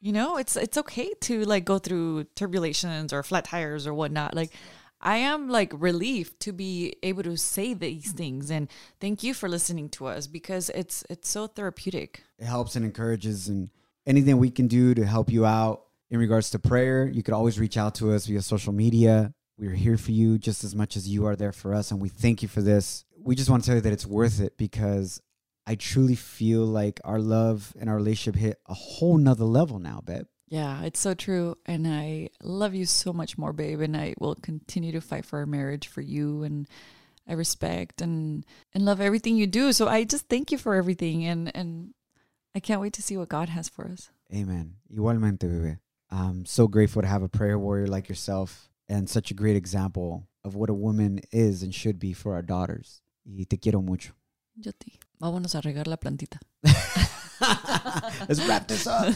you 0.00 0.12
know 0.12 0.36
it's 0.36 0.54
it's 0.56 0.78
okay 0.78 1.10
to 1.20 1.42
like 1.44 1.64
go 1.64 1.78
through 1.80 2.22
turbulations 2.36 3.12
or 3.12 3.24
flat 3.24 3.44
tires 3.44 3.88
or 3.88 3.92
whatnot 3.92 4.34
like 4.36 4.52
i 5.02 5.16
am 5.16 5.48
like 5.48 5.72
relieved 5.76 6.38
to 6.40 6.52
be 6.52 6.94
able 7.02 7.22
to 7.22 7.36
say 7.36 7.74
these 7.74 8.12
things 8.12 8.50
and 8.50 8.68
thank 9.00 9.22
you 9.22 9.34
for 9.34 9.48
listening 9.48 9.88
to 9.88 10.06
us 10.06 10.26
because 10.26 10.70
it's 10.70 11.04
it's 11.08 11.28
so 11.28 11.46
therapeutic. 11.46 12.22
It 12.38 12.46
helps 12.46 12.76
and 12.76 12.84
encourages 12.84 13.48
and 13.48 13.70
anything 14.06 14.38
we 14.38 14.50
can 14.50 14.66
do 14.68 14.94
to 14.94 15.04
help 15.04 15.30
you 15.30 15.44
out 15.46 15.84
in 16.10 16.18
regards 16.18 16.50
to 16.50 16.58
prayer 16.58 17.06
you 17.06 17.22
could 17.22 17.34
always 17.34 17.58
reach 17.58 17.76
out 17.76 17.94
to 17.96 18.12
us 18.12 18.26
via 18.26 18.42
social 18.42 18.72
media. 18.72 19.32
We're 19.58 19.74
here 19.74 19.98
for 19.98 20.12
you 20.12 20.38
just 20.38 20.64
as 20.64 20.74
much 20.74 20.96
as 20.96 21.08
you 21.08 21.26
are 21.26 21.36
there 21.36 21.52
for 21.52 21.74
us 21.74 21.90
and 21.90 22.00
we 22.00 22.08
thank 22.08 22.42
you 22.42 22.48
for 22.48 22.62
this. 22.62 23.04
We 23.16 23.34
just 23.36 23.50
want 23.50 23.62
to 23.62 23.66
tell 23.66 23.76
you 23.76 23.82
that 23.82 23.92
it's 23.92 24.06
worth 24.06 24.40
it 24.40 24.56
because 24.56 25.20
i 25.64 25.76
truly 25.76 26.16
feel 26.16 26.64
like 26.64 27.00
our 27.04 27.20
love 27.20 27.72
and 27.78 27.88
our 27.88 27.96
relationship 27.96 28.34
hit 28.34 28.58
a 28.66 28.74
whole 28.74 29.16
nother 29.16 29.44
level 29.44 29.78
now 29.78 30.00
babe 30.04 30.26
yeah 30.52 30.82
it's 30.82 31.00
so 31.00 31.14
true 31.14 31.56
and 31.64 31.86
i 31.88 32.28
love 32.42 32.74
you 32.74 32.84
so 32.84 33.12
much 33.12 33.38
more 33.38 33.52
babe 33.52 33.80
and 33.80 33.96
i 33.96 34.12
will 34.20 34.34
continue 34.34 34.92
to 34.92 35.00
fight 35.00 35.24
for 35.24 35.38
our 35.38 35.46
marriage 35.46 35.88
for 35.88 36.02
you 36.02 36.42
and 36.42 36.68
i 37.26 37.32
respect 37.32 38.02
and 38.02 38.44
and 38.74 38.84
love 38.84 39.00
everything 39.00 39.36
you 39.36 39.46
do 39.46 39.72
so 39.72 39.88
i 39.88 40.04
just 40.04 40.28
thank 40.28 40.52
you 40.52 40.58
for 40.58 40.74
everything 40.74 41.24
and 41.24 41.50
and 41.56 41.94
i 42.54 42.60
can't 42.60 42.80
wait 42.80 42.92
to 42.92 43.02
see 43.02 43.16
what 43.16 43.28
god 43.28 43.48
has 43.48 43.68
for 43.68 43.88
us 43.88 44.10
Amen. 44.34 44.76
Igualmente, 44.90 45.46
bebé. 45.46 45.78
I'm 46.10 46.46
so 46.46 46.66
grateful 46.66 47.02
to 47.02 47.08
have 47.08 47.22
a 47.22 47.28
prayer 47.28 47.58
warrior 47.58 47.86
like 47.86 48.08
yourself 48.08 48.70
and 48.88 49.08
such 49.08 49.30
a 49.30 49.34
great 49.34 49.56
example 49.56 50.28
of 50.44 50.54
what 50.54 50.70
a 50.70 50.74
woman 50.74 51.20
is 51.30 51.62
and 51.62 51.74
should 51.74 51.98
be 51.98 52.12
for 52.12 52.34
our 52.34 52.42
daughters. 52.42 53.02
Y 53.24 53.44
te 53.48 53.56
quiero 53.56 53.82
mucho. 53.82 54.12
Yo 54.56 54.72
ti. 54.78 54.98
Vámonos 55.20 55.54
a 55.54 55.60
regar 55.60 55.86
la 55.86 55.96
plantita. 55.96 56.38
Let's 58.28 58.46
wrap 58.46 58.68
this 58.68 58.86
up. 58.86 59.14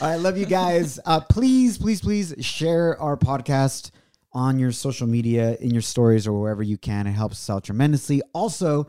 All 0.00 0.08
right, 0.08 0.20
love 0.20 0.38
you 0.38 0.46
guys. 0.46 1.00
Uh, 1.04 1.20
please, 1.20 1.78
please, 1.78 2.00
please 2.00 2.34
share 2.40 3.00
our 3.00 3.16
podcast 3.16 3.90
on 4.32 4.58
your 4.58 4.70
social 4.70 5.06
media, 5.06 5.56
in 5.60 5.70
your 5.70 5.82
stories, 5.82 6.26
or 6.26 6.38
wherever 6.38 6.62
you 6.62 6.78
can. 6.78 7.06
It 7.06 7.12
helps 7.12 7.36
us 7.36 7.50
out 7.50 7.64
tremendously. 7.64 8.22
Also, 8.32 8.86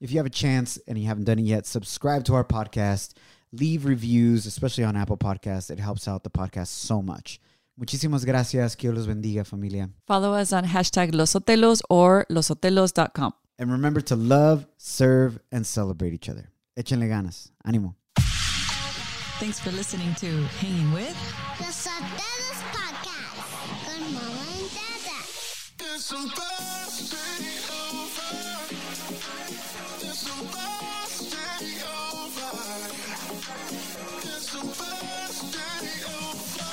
if 0.00 0.10
you 0.10 0.18
have 0.18 0.26
a 0.26 0.30
chance 0.30 0.78
and 0.86 0.98
you 0.98 1.06
haven't 1.06 1.24
done 1.24 1.38
it 1.38 1.44
yet, 1.44 1.66
subscribe 1.66 2.24
to 2.24 2.34
our 2.34 2.44
podcast. 2.44 3.14
Leave 3.52 3.86
reviews, 3.86 4.44
especially 4.44 4.84
on 4.84 4.96
Apple 4.96 5.16
Podcasts. 5.16 5.70
It 5.70 5.80
helps 5.80 6.06
out 6.06 6.22
the 6.22 6.30
podcast 6.30 6.66
so 6.68 7.00
much. 7.00 7.40
Muchísimas 7.80 8.26
gracias. 8.26 8.76
Que 8.76 8.90
Dios 8.90 9.06
los 9.06 9.06
bendiga, 9.06 9.46
familia. 9.46 9.88
Follow 10.06 10.34
us 10.34 10.52
on 10.52 10.64
hashtag 10.64 11.12
LosSotelos 11.12 11.80
or 11.88 12.26
LosSotelos.com. 12.30 13.32
And 13.58 13.72
remember 13.72 14.00
to 14.02 14.16
love, 14.16 14.66
serve, 14.76 15.38
and 15.50 15.66
celebrate 15.66 16.12
each 16.12 16.28
other. 16.28 16.50
Échenle 16.76 17.08
ganas. 17.08 17.50
Ánimo. 17.66 17.94
Thanks 19.38 19.60
for 19.60 19.70
listening 19.70 20.14
to 20.16 20.26
Hanging 20.58 20.92
With. 20.92 21.16
Los 21.60 21.76
Sotelos 21.76 22.60
Podcast 22.72 23.38
con 23.84 24.02
Mama 24.12 24.44
and 24.58 24.68
Dada. 24.74 25.18
It's 25.78 26.04
supposed 26.06 27.10
to 27.12 27.18
over. 27.72 28.34
It's 30.02 30.18
supposed 30.18 31.30
to 31.30 31.38
over. 31.86 32.52
It's 34.24 34.46
supposed 34.50 35.52
to 35.52 35.64
be 35.80 35.92
over. 36.18 36.68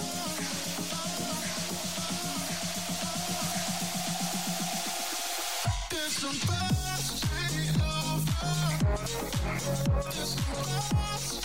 It's 10.07 10.29
supposed 10.29 11.44